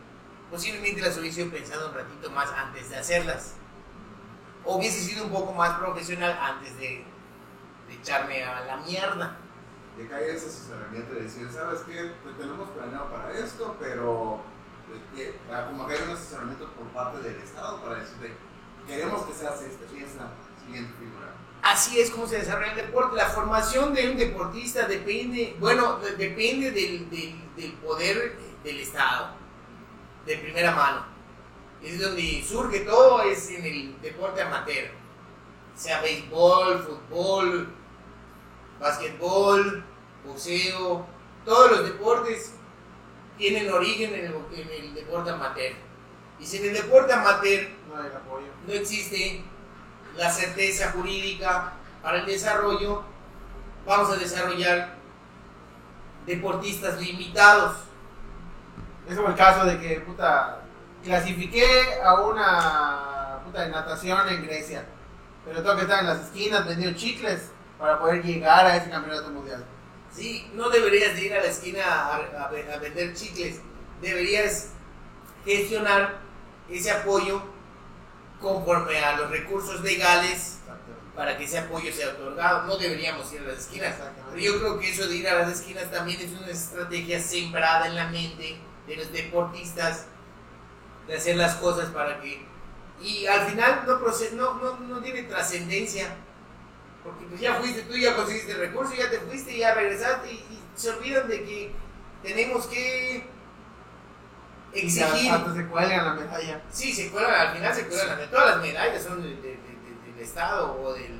[0.49, 3.53] posiblemente las hubiese ido pensando un ratito más antes de hacerlas.
[4.63, 7.05] O hubiese sido un poco más profesional antes de,
[7.91, 9.37] echarme a la mierda.
[9.95, 12.11] de haya ese asesoramiento de decir, ¿sabes qué?
[12.23, 14.41] Pues tenemos planeado para esto, pero
[14.87, 18.33] pues, ah, como que hay un asesoramiento por parte del Estado para decirte,
[18.87, 20.31] queremos que seas esta y esta
[20.65, 21.14] siguiente figura.
[21.65, 23.15] Así es como se desarrolla el deporte.
[23.15, 29.29] La formación de un deportista depende, bueno, de- depende del, del- del poder del Estado,
[30.27, 31.05] de primera mano.
[31.81, 34.89] Es donde surge todo, es en el deporte amateur.
[35.75, 37.73] Sea béisbol, fútbol,
[38.79, 39.83] básquetbol,
[40.25, 41.05] boxeo,
[41.45, 42.53] todos los deportes
[43.37, 45.73] tienen origen en el, en el deporte amateur.
[46.39, 48.47] Y si en el deporte amateur No hay apoyo.
[48.67, 49.43] no existe
[50.17, 53.03] la certeza jurídica para el desarrollo,
[53.85, 54.95] vamos a desarrollar
[56.25, 57.77] deportistas limitados.
[59.07, 60.61] Es como el caso de que, puta,
[61.03, 64.85] clasifiqué a una puta de natación en Grecia.
[65.45, 69.29] Pero tengo que estar en las esquinas vendiendo chicles para poder llegar a ese campeonato
[69.29, 69.63] mundial.
[70.11, 73.59] Sí, no deberías de ir a la esquina a vender chicles,
[74.01, 74.69] deberías
[75.43, 76.17] gestionar
[76.69, 77.43] ese apoyo
[78.45, 80.59] conforme a los recursos legales
[81.15, 82.67] para que ese apoyo sea otorgado.
[82.67, 83.95] No deberíamos ir a las esquinas.
[84.29, 87.87] Pero yo creo que eso de ir a las esquinas también es una estrategia sembrada
[87.87, 90.05] en la mente de los deportistas
[91.07, 92.45] de hacer las cosas para que...
[93.01, 96.15] Y al final no, no, no, no tiene trascendencia.
[97.03, 100.35] Porque pues ya fuiste tú, ya conseguiste el recurso, ya te fuiste, ya regresaste y,
[100.35, 101.71] y se olvidan de que
[102.21, 103.27] tenemos que
[104.75, 105.31] exigir...
[105.31, 106.61] Hasta se cuelgan la medalla.
[106.71, 109.47] Sí, se cuelgan, al final se cuelgan, las- todas las medallas son de- de- de-
[110.05, 111.19] de- del Estado o del,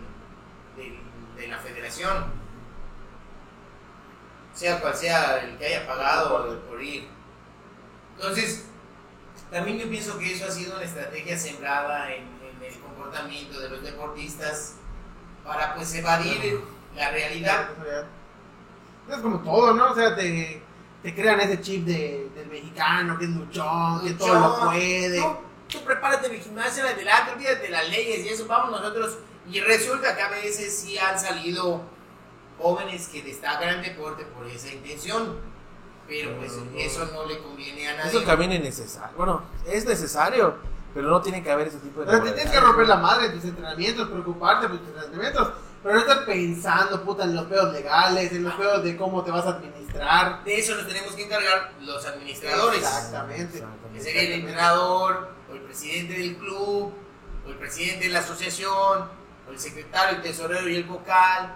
[0.78, 1.00] del-
[1.36, 2.26] de la Federación,
[4.54, 7.08] sea cual sea el que haya pagado por ir.
[8.16, 8.66] Entonces,
[9.52, 13.70] también yo pienso que eso ha sido una estrategia sembrada en, en el comportamiento de
[13.70, 14.76] los deportistas
[15.44, 16.62] para pues evadir
[16.96, 17.70] la realidad.
[19.10, 19.92] Es como todo, ¿no?
[19.92, 20.64] O sea, te,
[21.06, 25.22] te crean ese chip de, del mexicano que es luchón, que todo lo puede.
[25.22, 25.36] Tú,
[25.68, 29.20] tú prepárate en el gimnasio adelante, olvídate de las leyes y eso, vamos nosotros.
[29.48, 31.84] Y resulta que a veces sí han salido
[32.58, 35.38] jóvenes que destacan el deporte por esa intención.
[36.08, 36.80] Pero pues Pero no.
[36.80, 38.10] eso no le conviene a nadie.
[38.10, 39.16] Eso también es necesario.
[39.16, 40.56] Bueno, es necesario,
[40.92, 42.08] pero no tiene que haber ese tipo de...
[42.08, 45.54] O sea, te tienes que romper la madre en tus entrenamientos, preocuparte por tus entrenamientos,
[45.86, 49.30] pero no estar pensando, puta, en los pedos legales, en los pedos de cómo te
[49.30, 50.44] vas a administrar.
[50.44, 52.80] De eso nos tenemos que encargar los administradores.
[52.80, 53.64] Exactamente.
[53.94, 56.92] Que sería el entrenador, o el presidente del club,
[57.46, 59.12] o el presidente de la asociación,
[59.48, 61.54] o el secretario, el tesorero y el vocal,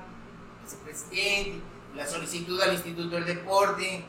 [0.60, 1.62] el vicepresidente,
[1.96, 4.06] la solicitud al Instituto del Deporte,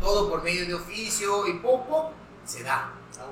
[0.00, 2.14] todo por medio de oficio y poco
[2.46, 2.90] se da.
[3.20, 3.26] Ah.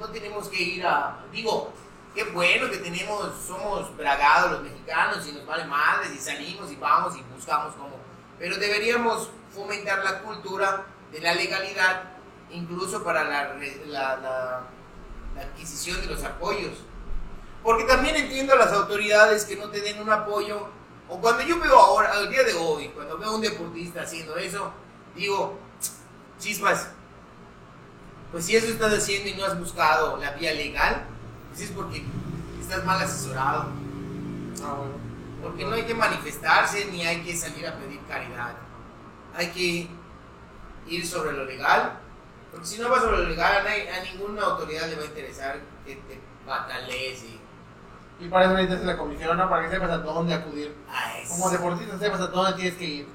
[0.00, 1.24] No tenemos que ir a.
[1.30, 1.72] Digo,
[2.14, 6.76] qué bueno que tenemos, somos bragados los mexicanos y nos vale madres y salimos y
[6.76, 7.96] vamos y buscamos cómo
[8.38, 12.02] pero deberíamos fomentar la cultura de la legalidad,
[12.50, 13.54] incluso para la,
[13.86, 14.60] la- la-
[15.36, 16.72] la adquisición de los apoyos.
[17.62, 20.66] Porque también entiendo a las autoridades que no te den un apoyo,
[21.08, 24.36] o cuando yo veo ahora, al día de hoy, cuando veo a un deportista haciendo
[24.36, 24.72] eso,
[25.14, 25.56] digo,
[26.40, 26.88] chispas,
[28.32, 31.06] pues si eso estás haciendo y no has buscado la vía legal,
[31.54, 32.04] pues es porque
[32.60, 33.68] estás mal asesorado.
[34.64, 34.94] Ah, bueno.
[35.40, 38.56] Porque no hay que manifestarse ni hay que salir a pedir caridad.
[39.36, 39.88] Hay que
[40.88, 42.00] ir sobre lo legal.
[42.50, 45.96] Porque si no vas sobre lo legal, a, ninguna autoridad le va a interesar que
[45.96, 47.40] te batalees y
[48.24, 49.48] Y para eso necesitas la comisión, ¿no?
[49.48, 50.74] Para que sepas a dónde acudir.
[50.88, 51.34] a eso.
[51.34, 53.08] Como deportista sepas a dónde tienes que ir.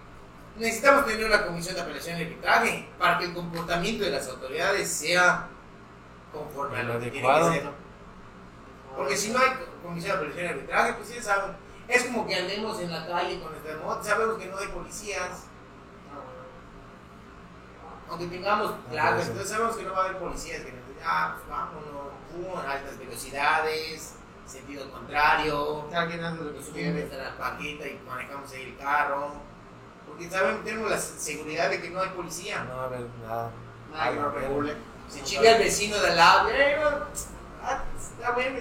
[0.57, 4.89] Necesitamos tener una comisión de apelación y arbitraje para que el comportamiento de las autoridades
[4.89, 5.47] sea
[6.31, 7.88] conforme a lo que tiene que ser.
[8.95, 9.51] Porque si no hay
[9.83, 11.55] comisión de y arbitraje, pues ya saben.
[11.87, 15.45] Es como que andemos en la calle con nuestras motos, sabemos que no hay policías.
[18.09, 19.31] Aunque tengamos placas, ser.
[19.31, 20.61] entonces sabemos que no va a haber policías.
[20.61, 24.15] Que nos dicen, ah, pues vámonos, pum, altas velocidades,
[24.45, 25.87] sentido contrario.
[25.91, 29.33] Cada quien hace lo que subimos a la paqueta y manejamos ahí el carro.
[30.07, 32.63] Porque saben, tenemos la seguridad de que no hay policía.
[32.63, 33.51] No va a haber nada.
[33.91, 34.75] Nada que regule.
[35.07, 36.49] Se chinga el vecino de al lado.
[37.59, 38.59] "Eh, no, ah, está bueno,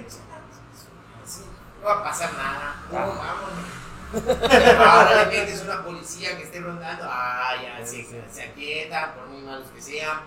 [1.24, 1.40] sí,
[1.80, 2.76] no va a pasar nada.
[2.90, 3.06] No, Ah.
[3.16, 3.78] vámonos.
[4.78, 7.04] Ahora le metes una policía que esté rondando.
[7.06, 10.20] Ah, ya Sí, se, se por muy malos que sean.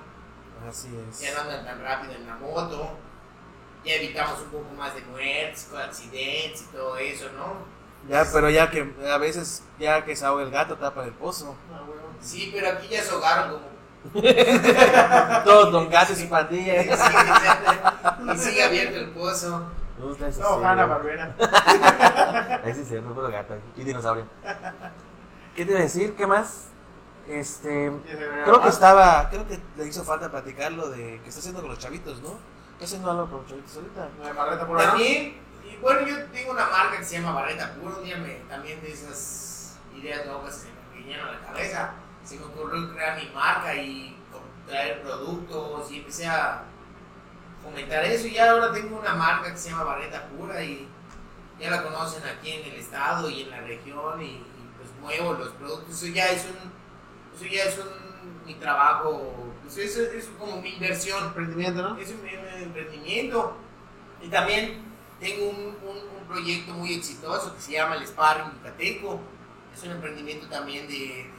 [0.69, 1.19] Así es.
[1.19, 2.97] Ya no andan tan rápido en la moto.
[3.83, 7.55] Ya evitamos un poco más de muertes, accidentes y todo eso, ¿no?
[8.07, 11.55] Ya, pero ya que a veces, ya que se ahoga el gato, tapa el pozo.
[11.73, 12.01] Ah, bueno.
[12.21, 13.65] Sí, pero aquí ya se ahogaron como
[15.45, 16.85] Todos don gatos y Sí, pandillas.
[16.85, 19.69] y sigue abierto el pozo.
[19.99, 20.85] No, sí, Hanna.
[20.87, 21.35] Barbera.
[22.65, 23.55] Ahí sí se no puro gato.
[23.75, 24.25] Y dinosaurio.
[25.55, 26.15] ¿Qué te iba a decir?
[26.15, 26.69] ¿Qué más?
[27.27, 27.91] Este.
[28.43, 29.29] Creo que estaba.
[29.29, 32.29] Creo que le hizo falta platicar lo de que está haciendo con los chavitos, ¿no?
[32.73, 34.07] ¿Está haciendo algo con los chavitos ahorita?
[34.23, 34.87] La Barreta por ahí.
[34.87, 35.37] También,
[35.71, 37.97] y bueno, yo tengo una marca que se llama Barreta Puro.
[37.99, 41.91] Un día me, también de esas ideas locas que se me vinieron a la cabeza,
[42.31, 44.15] se me ocurrió crear mi marca y
[44.67, 46.63] traer productos y empecé a
[47.63, 48.27] fomentar eso.
[48.27, 50.87] Y ya ahora tengo una marca que se llama Barreta Pura y
[51.59, 54.45] ya la conocen aquí en el estado y en la región y, y,
[54.77, 55.95] pues muevo los productos.
[56.03, 56.71] Eso ya es un,
[57.35, 61.25] eso ya es un, mi trabajo, eso es como mi inversión.
[61.25, 61.97] Emprendimiento, ¿no?
[61.97, 63.57] Es un, un emprendimiento.
[64.21, 64.81] Y también
[65.19, 69.19] tengo un, un- proyecto muy exitoso que se llama el Sparring Yucateco.
[69.75, 71.29] Es un emprendimiento también de,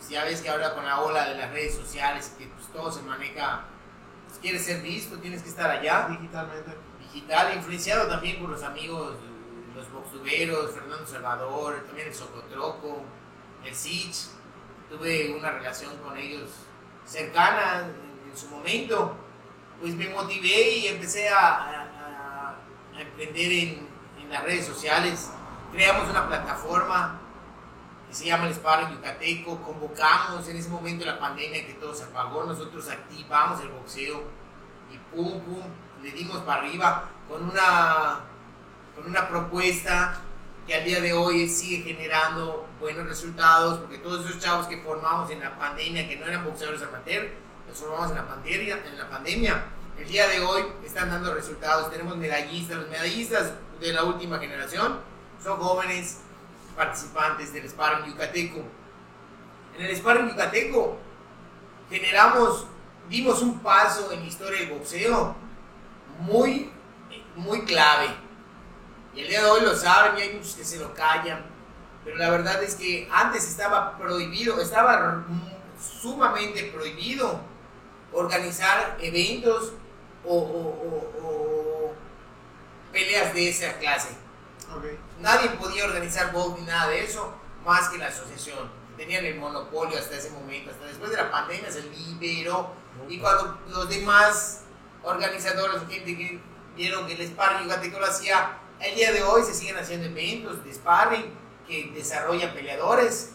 [0.00, 2.90] pues, ya ves que ahora con la ola de las redes sociales, que pues, todo
[2.90, 3.64] se maneja,
[4.26, 6.06] pues, quieres ser visto, tienes que estar allá.
[6.08, 6.74] Digitalmente.
[7.00, 9.16] Digital, influenciado también por los amigos,
[9.74, 13.02] los boxtuberos, Fernando Salvador, también el Socotroco,
[13.64, 14.28] el Sich.
[14.88, 16.50] Tuve una relación con ellos
[17.04, 17.86] cercana
[18.30, 19.14] en, su momento.
[19.80, 22.56] Pues me motivé y empecé a, a- a-
[22.96, 23.88] a emprender en,
[24.20, 25.30] en las redes sociales.
[25.72, 27.19] Creamos una plataforma
[28.10, 29.62] que se llama el Sparring Yucateco.
[29.62, 32.44] Convocamos en ese momento de la pandemia que todo se apagó.
[32.44, 34.24] Nosotros activamos el boxeo
[34.92, 35.62] y pum, pum,
[36.02, 38.20] le dimos para arriba con una,
[38.96, 40.20] con una propuesta
[40.66, 45.30] que al día de hoy sigue generando buenos resultados, porque todos esos chavos que formamos
[45.30, 47.30] en la pandemia, que no eran boxeadores amateur,
[47.68, 49.64] los formamos en la, pandemia, en la pandemia,
[49.96, 51.92] el día de hoy están dando resultados.
[51.92, 54.98] Tenemos medallistas, los medallistas de la última generación
[55.40, 56.22] son jóvenes
[56.76, 58.62] participantes del Sparring Yucateco.
[59.78, 60.98] En el Sparring Yucateco
[61.88, 62.66] generamos,
[63.08, 65.34] dimos un paso en la historia del boxeo
[66.20, 66.70] muy,
[67.36, 68.08] muy clave.
[69.14, 71.44] Y el día de hoy lo saben y hay muchos que se lo callan.
[72.04, 75.24] Pero la verdad es que antes estaba prohibido, estaba
[76.00, 77.40] sumamente prohibido
[78.12, 79.72] organizar eventos
[80.24, 80.40] o, o-
[81.22, 81.92] o- o
[82.92, 84.10] peleas de esa clase.
[84.76, 84.84] Ok.
[85.20, 87.32] Nadie podía organizar box ni nada de eso,
[87.64, 88.70] más que la asociación.
[88.96, 92.72] Tenían el monopolio hasta ese momento, hasta después de la pandemia se liberó.
[93.08, 94.62] Y cuando los demás
[95.02, 96.40] organizadores, gente que
[96.76, 100.62] vieron que el sparring yucateco lo hacía, el día de hoy se siguen haciendo eventos
[100.64, 101.32] de sparring
[101.66, 103.32] que desarrollan peleadores.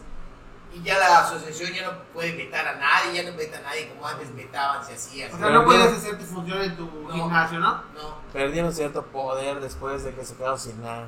[0.73, 3.87] Y ya la asociación ya no puede vetar a nadie, ya no veta a nadie
[3.89, 5.29] como antes vetaban, se hacía.
[5.33, 7.13] O sea, no puedes hacer tu función en tu No.
[7.13, 7.75] gimnasio, ¿no?
[7.93, 11.07] No, Perdieron cierto poder después de que se quedaron sin nada.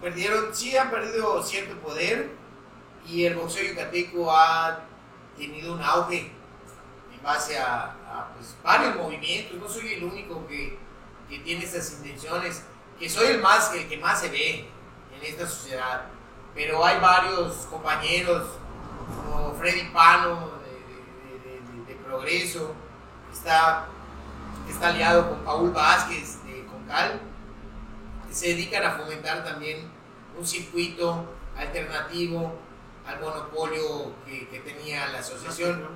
[0.00, 2.30] Perdieron, sí han perdido cierto poder
[3.06, 4.80] y el boxeo yucateco ha
[5.36, 6.32] tenido un auge
[7.14, 7.94] en base a,
[8.36, 9.58] pues, varios movimientos.
[9.58, 10.78] No soy el único que,
[11.28, 12.64] que tiene estas intenciones,
[12.98, 14.60] que soy el más el que más se ve
[15.16, 16.06] en esta sociedad.
[16.54, 18.48] Pero hay varios compañeros
[19.58, 22.74] Freddy Pano de, de- de- Progreso,
[23.32, 23.86] está,
[24.68, 27.20] está aliado con Paul Vázquez de Concal,
[28.36, 29.90] se dedican a fomentar también
[30.38, 31.24] un circuito
[31.56, 32.54] alternativo
[33.06, 35.88] al monopolio que, que tenía la asociación.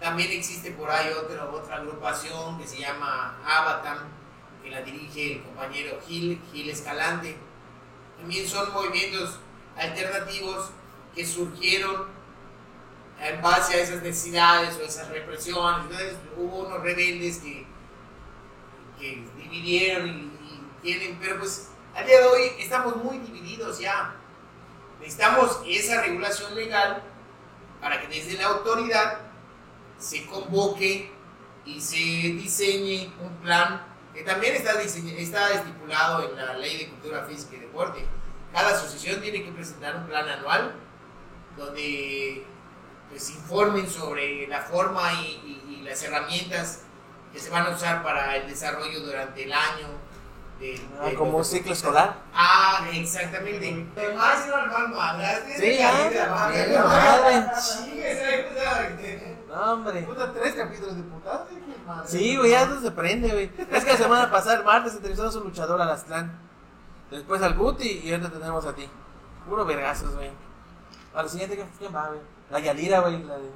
[0.00, 3.98] También existe por ahí otra, otra agrupación que se llama Avatam,
[4.60, 7.36] que la dirige el compañero Gil, Gil Escalante.
[8.18, 9.38] También son movimientos
[9.76, 10.70] alternativos
[11.14, 12.06] que surgieron
[13.20, 15.82] en base a esas necesidades o esas represiones.
[15.82, 17.64] Entonces hubo unos rebeldes que,
[18.98, 24.14] que dividieron y, y tienen, pero pues al día de hoy estamos muy divididos ya.
[25.00, 27.02] Necesitamos esa regulación legal
[27.80, 29.18] para que desde la autoridad
[29.98, 31.12] se convoque
[31.64, 37.24] y se diseñe un plan que también está, está estipulado en la ley de cultura
[37.24, 38.06] física y deporte.
[38.52, 40.74] Cada asociación tiene que presentar un plan anual
[41.56, 42.44] donde
[43.10, 46.82] pues informen sobre la forma y- y las herramientas
[47.32, 49.88] que se van a usar para el desarrollo durante el año.
[50.72, 52.16] De- Ah, de como un ciclo escolar.
[52.34, 53.86] Ah, exactamente.
[53.96, 56.68] Además, no, hermano, hablaste Sí, de ya, la vida, madre.
[59.48, 60.02] No, hombre.
[60.02, 62.04] Puta, tres capítulos de madre.
[62.06, 63.50] Sí, güey, ya no se prende, güey.
[63.70, 66.36] Es que la semana pasada, el martes, entrevistamos a un luchador al Aztlán.
[67.10, 68.88] Después al Guti y ahorita tenemos a ti.
[69.48, 70.30] Puro vergazos, güey.
[71.14, 72.18] A la siguiente, ¿quién- ¿quién va, güey?
[72.50, 73.22] La Yalira, güey.
[73.22, 73.50] La de...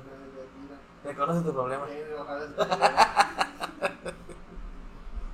[1.04, 1.84] Reconoce tu problema.
[1.88, 2.46] Eh, ojalá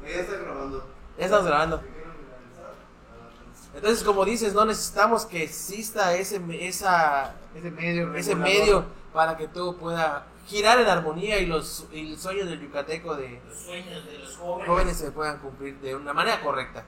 [0.03, 0.94] Ya está grabando.
[1.19, 1.83] Ya estamos grabando.
[3.75, 8.15] Entonces, como dices, no necesitamos que exista ese, esa, Ese medio.
[8.15, 12.61] ese medio para que todo pueda girar en armonía y los y el sueño del
[12.61, 14.69] yucateco de Los sueños de los jóvenes.
[14.69, 16.85] jóvenes se puedan cumplir de una manera correcta.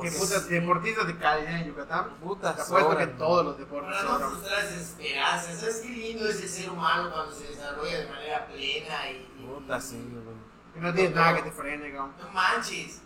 [0.00, 2.16] Que putas deportistas de calidad en Yucatán.
[2.20, 3.16] putas Te apuesto que sobran.
[3.18, 5.60] todos los deportes Para no frustrar esas esperanzas.
[5.60, 9.14] ¿Sabes qué lindo es el ser humano cuando se desarrolla de manera plena y.
[9.40, 10.36] y- Puta, sí, güey.
[10.76, 12.12] Y no tienes nada que te frene, cabrón.
[12.20, 13.02] No manches.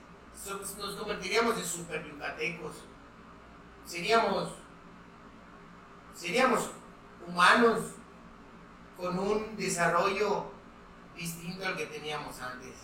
[0.47, 2.76] Nos convertiríamos en super yucatecos.
[3.84, 4.53] Seríamos.
[6.14, 6.70] Seríamos
[7.26, 7.80] humanos
[8.97, 10.51] con un desarrollo
[11.14, 12.74] distinto al que teníamos antes.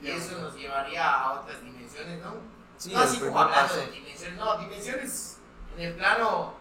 [0.00, 2.36] Y eso nos llevaría a otras dimensiones, ¿no?
[2.78, 3.80] Sí, no así como hablando paso.
[3.80, 5.40] de dimensiones, no, dimensiones
[5.76, 6.54] en el plano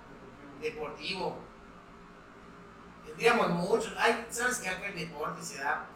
[0.62, 1.38] deportivo.
[3.06, 3.94] Tendríamos muchos.
[3.98, 5.88] Ay, ¿sabes que acá el deporte se da?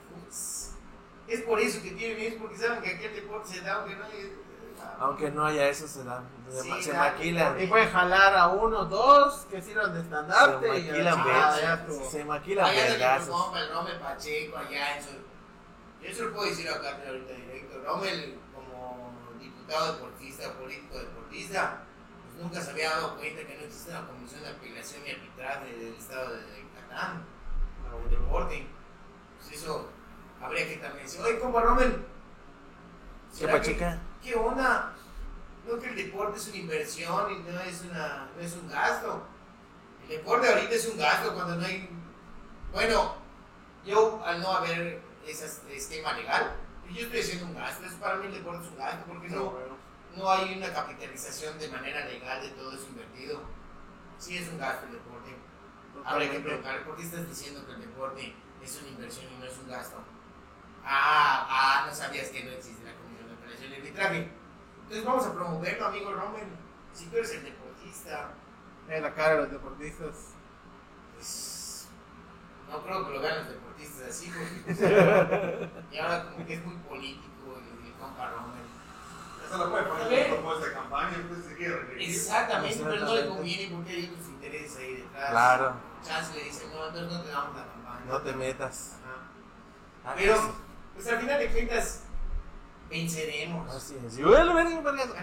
[1.27, 3.95] Es por eso que tienen, es porque saben que aquí el deporte se da, aunque
[3.95, 4.37] no hay.
[4.99, 7.61] Aunque no haya eso, se, da, se, Sí, ma- se maquilan.
[7.61, 10.67] Y pueden jalar a uno, dos que sirvan de Se estandarte.
[10.79, 11.61] y maquilan, ya, vergas.
[11.61, 12.09] ya estuvo.
[12.09, 13.29] Se maquilan Allá de mi vergazos.
[13.29, 15.09] compa, el Rommel Pacheco, allá en su.
[16.01, 17.81] Yo se lo puedo decir acá ahorita directo.
[17.85, 21.83] Rommel, como diputado deportista, político deportista,
[22.31, 25.75] pues nunca se había dado cuenta que no existe una comisión de apelación y arbitraje
[25.77, 27.25] del estado de Yucatán.
[28.03, 28.67] el deporte.
[29.37, 29.89] Pues eso
[30.41, 32.05] habría que también decir, oye, compa Rommel,
[33.31, 33.99] ¿Qué ¿será que- pachica?
[34.21, 34.93] ¿qué onda?
[35.67, 39.23] No que el deporte es una inversión y no es, una, no es un gasto.
[40.03, 41.89] El deporte ahorita es un gasto cuando no hay...
[42.73, 43.15] Bueno,
[43.85, 46.55] yo al no haber ese esquema legal,
[46.91, 47.85] yo estoy haciendo un gasto.
[47.85, 49.53] Es para mí el deporte es un gasto porque no,
[50.17, 53.41] no hay una capitalización de manera legal de todo eso invertido.
[54.17, 55.35] Sí es un gasto el deporte.
[56.03, 58.33] Ahora hay que preguntar, ¿por qué estás diciendo que el deporte
[58.63, 59.97] es una inversión y no es un gasto?
[60.83, 64.31] Ah, ah, no sabías que no existe la comisión de apelación y arbitraje.
[64.83, 66.47] Entonces vamos a promoverlo, amigo Rommel.
[66.93, 68.31] Si tú eres el deportista,
[68.89, 70.15] Es la cara de los deportistas.
[71.15, 71.87] pues
[72.69, 76.75] no creo que lo vean los deportistas así, porque y ahora como que es muy
[76.77, 78.61] político el, el compa Rommel.
[79.45, 82.15] Eso lo puede poner en propuesta de campaña, pues se quiere reelegir.
[82.15, 85.29] Exactamente, pero no le conviene porque hay otros intereses ahí detrás.
[85.29, 85.73] Claro,
[86.05, 88.05] Chance le dicen, no, entonces no te damos la campaña.
[88.07, 88.97] no te metas.
[90.03, 90.13] Ajá.
[90.17, 90.55] Pero,
[90.95, 92.01] pues al final de cuentas,
[92.89, 93.75] venceremos.
[93.75, 94.17] Así es.
[94.17, 95.13] Y bueno, ven, un vergazo.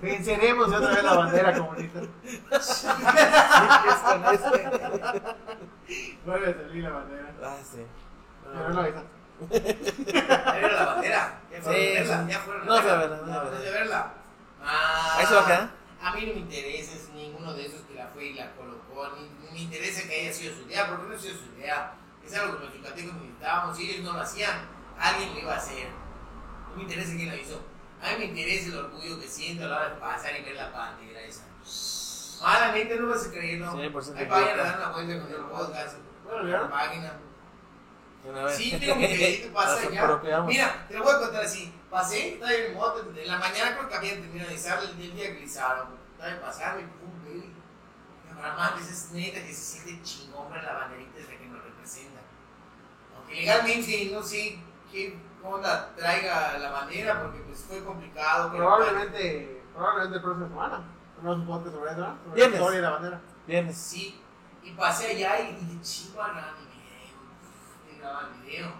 [0.00, 2.00] Venceremos y otra vez la bandera comunista.
[6.24, 7.34] Vuelve a salir la bandera.
[7.42, 7.84] Ah, sí.
[8.44, 9.02] Pero no avisa.
[10.56, 11.40] Era la bandera.
[11.50, 13.58] Ya fueron Sí, verla, ya fueron No fue a verla, no No verla.
[13.68, 14.14] a verla.
[14.64, 15.70] Ah, ¿Ahí se va a quedar?
[16.02, 19.08] A mí no me interesa es ninguno de esos que la fue y la colocó.
[19.16, 21.92] Ni, ni me interesa que haya sido su idea, porque no ha sido su idea.
[22.24, 23.76] Es algo que los yucatecos necesitábamos.
[23.76, 24.68] Si ellos no lo hacían,
[24.98, 25.88] alguien lo iba a hacer.
[26.70, 27.60] No me interesa quién lo hizo.
[28.02, 30.56] A mí me interesa el orgullo que siento a la hora de pasar y ver
[30.56, 31.44] la bandera esa.
[32.42, 33.72] La neta no vas a creerlo.
[33.72, 35.96] 100% Ahí vayan a dar una vuelta con el podcast.
[36.24, 36.70] Bueno, la ya.
[36.70, 37.12] página.
[38.24, 38.56] Una vez.
[38.56, 40.42] Sí, tengo mi crédito, pasa ya.
[40.42, 41.72] Mira, te lo voy a contar así.
[41.90, 44.96] Pasé, estaba en mi moto, en la mañana creo que habían terminado de izar el,
[44.96, 45.88] día que lizaron.
[46.12, 47.52] Estaba pasando y pum, baby.
[48.28, 51.62] Me para mames, es neta que se siente chingón ver la banderita desde que nos
[51.62, 52.20] representa.
[53.32, 54.58] Aunque legalmente no sé
[54.90, 58.50] qué onda traiga la bandera, porque pues fue complicado.
[58.52, 60.82] pero Probablemente, probablemente el próximo semana.
[61.16, 62.06] Tenemos un podcast sobre eso, ¿no?
[62.24, 62.82] Sobre la Viernes.
[62.82, 63.20] la bandera.
[63.72, 64.20] Sí,
[64.62, 67.90] y pasé allá y dije, chingo, grabar mi video.
[67.90, 68.72] Y graba el video.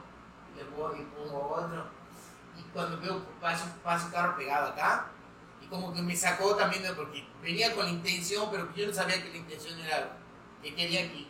[0.52, 1.84] Y le pongo, y pongo otro.
[2.56, 5.06] Y cuando veo, paso, paso carro pegado acá.
[5.60, 8.92] Y como que me sacó también, de- porque venía con la intención, pero yo no
[8.92, 10.10] sabía que la intención era
[10.62, 11.28] que quería que, que-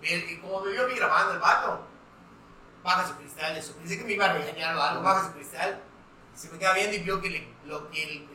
[0.00, 1.86] ver que como me vio a mí grabando el vato,
[2.84, 3.74] baja su cristal, eso.
[3.76, 5.80] Pensé que me iba a regañar o algo, baja su cristal.
[6.34, 8.28] Se me queda viendo y vio que le, lo que el,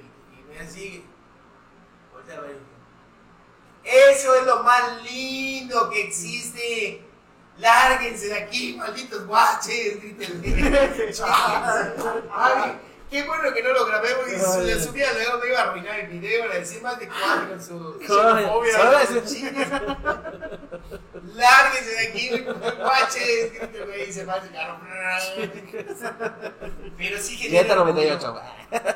[0.52, 1.06] el, así.
[3.84, 7.06] Eso es lo más lindo que existe.
[7.58, 10.02] Lárguense de aquí, malditos guaches.
[10.02, 11.14] Grítenle.
[13.10, 16.00] Qué bueno que no lo grabé porque si le subía luego me iba a arruinar
[16.00, 16.48] el video.
[16.48, 19.02] Le decía más de cuatro con su xenofobia.
[19.02, 19.14] Eso.
[21.36, 22.30] Lárguense de aquí,
[22.78, 24.28] guaches.
[24.30, 24.80] Va el carro.
[26.98, 27.94] Pero sí genera Dieta orgullo.
[27.94, 28.42] 98.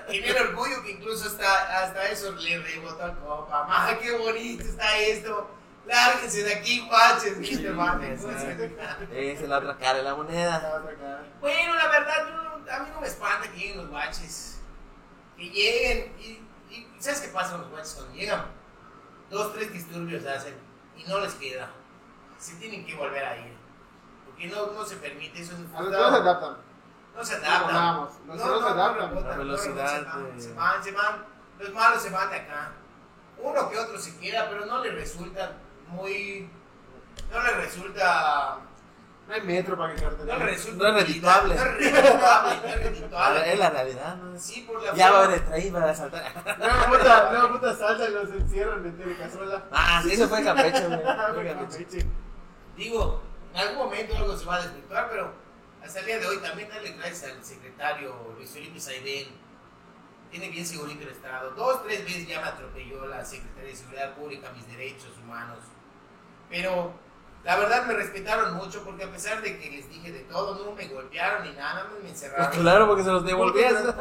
[0.10, 3.64] Genera orgullo que incluso hasta, hasta eso le rebotó al copa.
[3.68, 5.50] ¡Maja, qué bonito está esto!
[5.86, 7.40] Lárguense de aquí, guaches.
[7.40, 8.14] ¿viste, mate?
[8.14, 10.82] Esa es la otra cara de la moneda.
[11.42, 14.60] Bueno, la verdad, yo no- a mí no me espanta que lleguen los guaches.
[15.38, 16.16] Que lleguen.
[16.20, 18.46] Y, y ¿sabes qué pasa con los guaches cuando llegan?
[19.30, 20.56] Dos, tres disturbios hacen
[20.96, 21.70] y no les queda.
[22.38, 23.54] Se tienen que volver a ir.
[24.26, 25.54] Porque no, no se permite eso.
[25.76, 26.58] A los dos se adaptan.
[27.16, 27.64] No se adaptan.
[27.64, 29.16] hablábamos, los dos se adaptan.
[29.16, 30.00] La no velocidad.
[30.38, 31.26] Se van, se van.
[31.60, 32.72] Los malos se van de acá.
[33.38, 35.54] Uno que otro se queda, pero no le resulta
[35.88, 36.50] muy.
[37.32, 38.60] No le resulta.
[39.34, 40.84] No hay metro para que No resulta.
[40.84, 41.56] No es redituable.
[41.56, 43.02] No es.
[43.02, 43.18] No
[43.58, 44.40] la realidad, ¿no?
[44.40, 46.32] Sí, por la Ya va a haber extraí para asaltar.
[46.60, 49.66] Luego puta, luego puta salta y los encierran en telecazuela.
[49.72, 51.00] Ah, sí, eso fue Campeche, güey.
[51.08, 51.48] Ah, Fue.
[51.48, 52.06] Campeche.
[52.78, 53.24] Digo,
[53.54, 55.34] en algún momento algo se va a desvirtuar, pero
[55.84, 59.30] hasta el día de hoy también darle gracias al secretario Luis Felipe Saidén.
[60.30, 61.52] Tiene bien segurito el Estado.
[61.52, 65.60] Dos, tres veces ya me atropelló la Secretaría de Seguridad Pública, mis derechos humanos.
[66.50, 66.94] Pero
[67.44, 70.72] la verdad me respetaron mucho porque a pesar de que les dije de todo, no
[70.72, 72.48] me golpearon ni nada, no me encerraron.
[72.48, 73.74] Pues claro, porque se los devolvías.
[73.84, 73.94] No,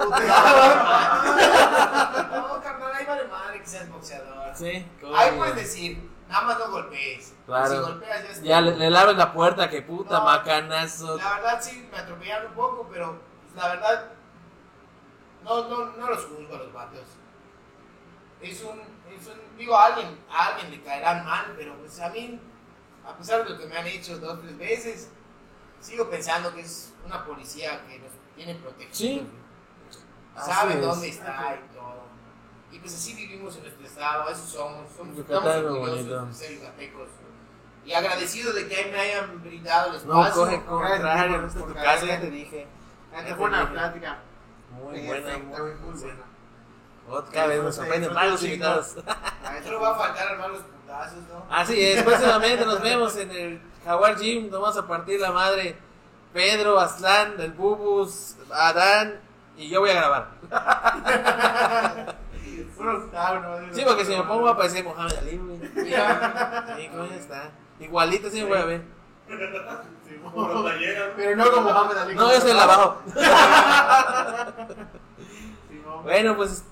[2.62, 4.54] carnal, ahí vale madre que seas boxeador.
[4.56, 4.86] Sí,
[5.16, 7.34] Ahí puedes decir, nada más no golpees.
[7.46, 7.70] Claro.
[7.70, 8.44] Si golpeas ya está.
[8.44, 10.24] Ya le, le abres la puerta, que puta No.
[10.24, 11.16] macanazo.
[11.16, 13.20] La verdad sí me atropellaron un poco, pero
[13.56, 14.04] la verdad
[15.44, 17.00] no, no, no los juzgo a los vatos.
[18.40, 22.08] Es un, es un, digo, a alguien, a alguien le caerán mal, pero pues a
[22.10, 22.40] mí,
[23.06, 25.08] a pesar de lo que me han hecho dos tres veces,
[25.80, 28.96] sigo pensando que es una policía que nos tiene protegidos.
[28.96, 29.26] Sí.
[30.36, 30.86] Saben Así es.
[30.86, 32.02] dónde está y todo.
[32.70, 37.08] Y pues así vivimos en nuestro estado, eso somos, somos estamos orgullosos de ser yucatecos.
[37.84, 40.42] Y agradecido de que me hayan brindado el No, espacio.
[40.44, 42.66] coge contrario, Gracias, esta es tu casa, ya te dije.
[43.26, 44.18] Qué buena plática.
[44.70, 46.24] Muy buena, muy, buena.
[47.10, 48.96] Otra vez nos sorprenden más los invitados.
[49.64, 50.62] Solo va a faltar armar los
[50.92, 51.46] putazos, ¿no?
[51.50, 54.50] Así es, próximamente nos vemos en el Jaguar Gym.
[54.50, 55.76] Nos vamos a partir la madre.
[56.32, 59.20] Pedro, Aslan, el Bubus, Adán
[59.56, 60.28] y yo voy a grabar.
[62.78, 65.58] Octavo, Sí, porque si me pongo a parecer Mohamed Ali, güey.
[65.58, 67.50] Sí, ¿cómo ya está?
[67.78, 68.82] Igualito sí me voy a ver.
[71.16, 72.14] Pero no como Mohamed Ali.
[72.14, 73.02] No, yo soy el abajo.
[76.02, 76.64] Bueno, pues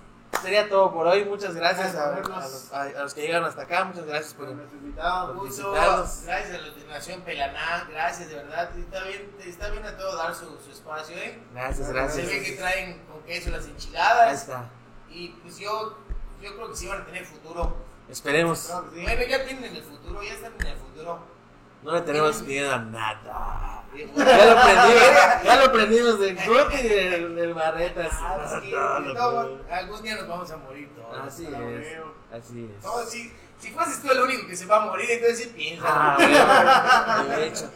[0.43, 1.25] sería todo por hoy.
[1.25, 3.85] Muchas gracias a, los, a- a los que llegaron hasta acá.
[3.85, 4.49] Muchas gracias por.
[4.51, 5.35] Invitado.
[5.37, 6.23] Por visitarnos.
[6.25, 8.77] gracias a la Nación Pelaná, gracias de verdad.
[8.77, 11.41] Está bien, está bien a todo dar su, su espacio, ¿eh?
[11.55, 12.27] Gracias, Se gracias.
[12.27, 14.41] ve que traen con queso las Ahí enchiladas.
[14.43, 14.69] está.
[15.09, 15.97] Y pues yo,
[16.41, 17.77] yo creo que sí van a tener futuro.
[18.09, 18.59] Esperemos.
[18.59, 19.03] Sí.
[19.03, 21.21] Bueno, ya tienen el futuro, ya están en el futuro.
[21.83, 23.77] No le tenemos miedo a nada.
[23.93, 28.13] Ya lo aprendimos, ya lo aprendimos del Crut y del, del Barretas.
[28.13, 31.19] Ah, sí, de todo, algún día nos vamos a morir todos.
[31.27, 31.51] Así es.
[31.59, 32.15] veo.
[32.33, 32.85] Así es.
[32.85, 35.85] No, si, si fueses tú el único que se va a morir, entonces sí piensa.
[35.89, 36.17] Ah,
[37.25, 37.71] bueno, de hecho.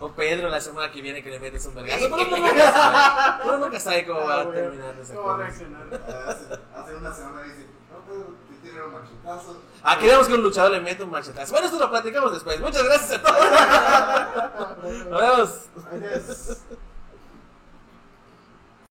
[0.00, 2.08] O Pedro la semana que viene que le metes un vergazo.
[2.08, 3.44] Pero uno nunca sabe.
[3.48, 5.48] Uno nunca sabe cómo va Ah, a terminar esa ¿Cómo va a cosa.
[5.48, 5.82] reaccionar?
[6.28, 6.44] Hace,
[6.76, 7.66] hace una semana dice,
[8.78, 9.56] tiran un machetazo.
[9.82, 11.52] Ah, queremos que un luchador le meta un machetazo.
[11.52, 12.60] Bueno, esto lo platicamos después.
[12.60, 15.06] Muchas gracias a todos.
[15.10, 15.50] Nos vemos.
[15.92, 16.58] Adiós.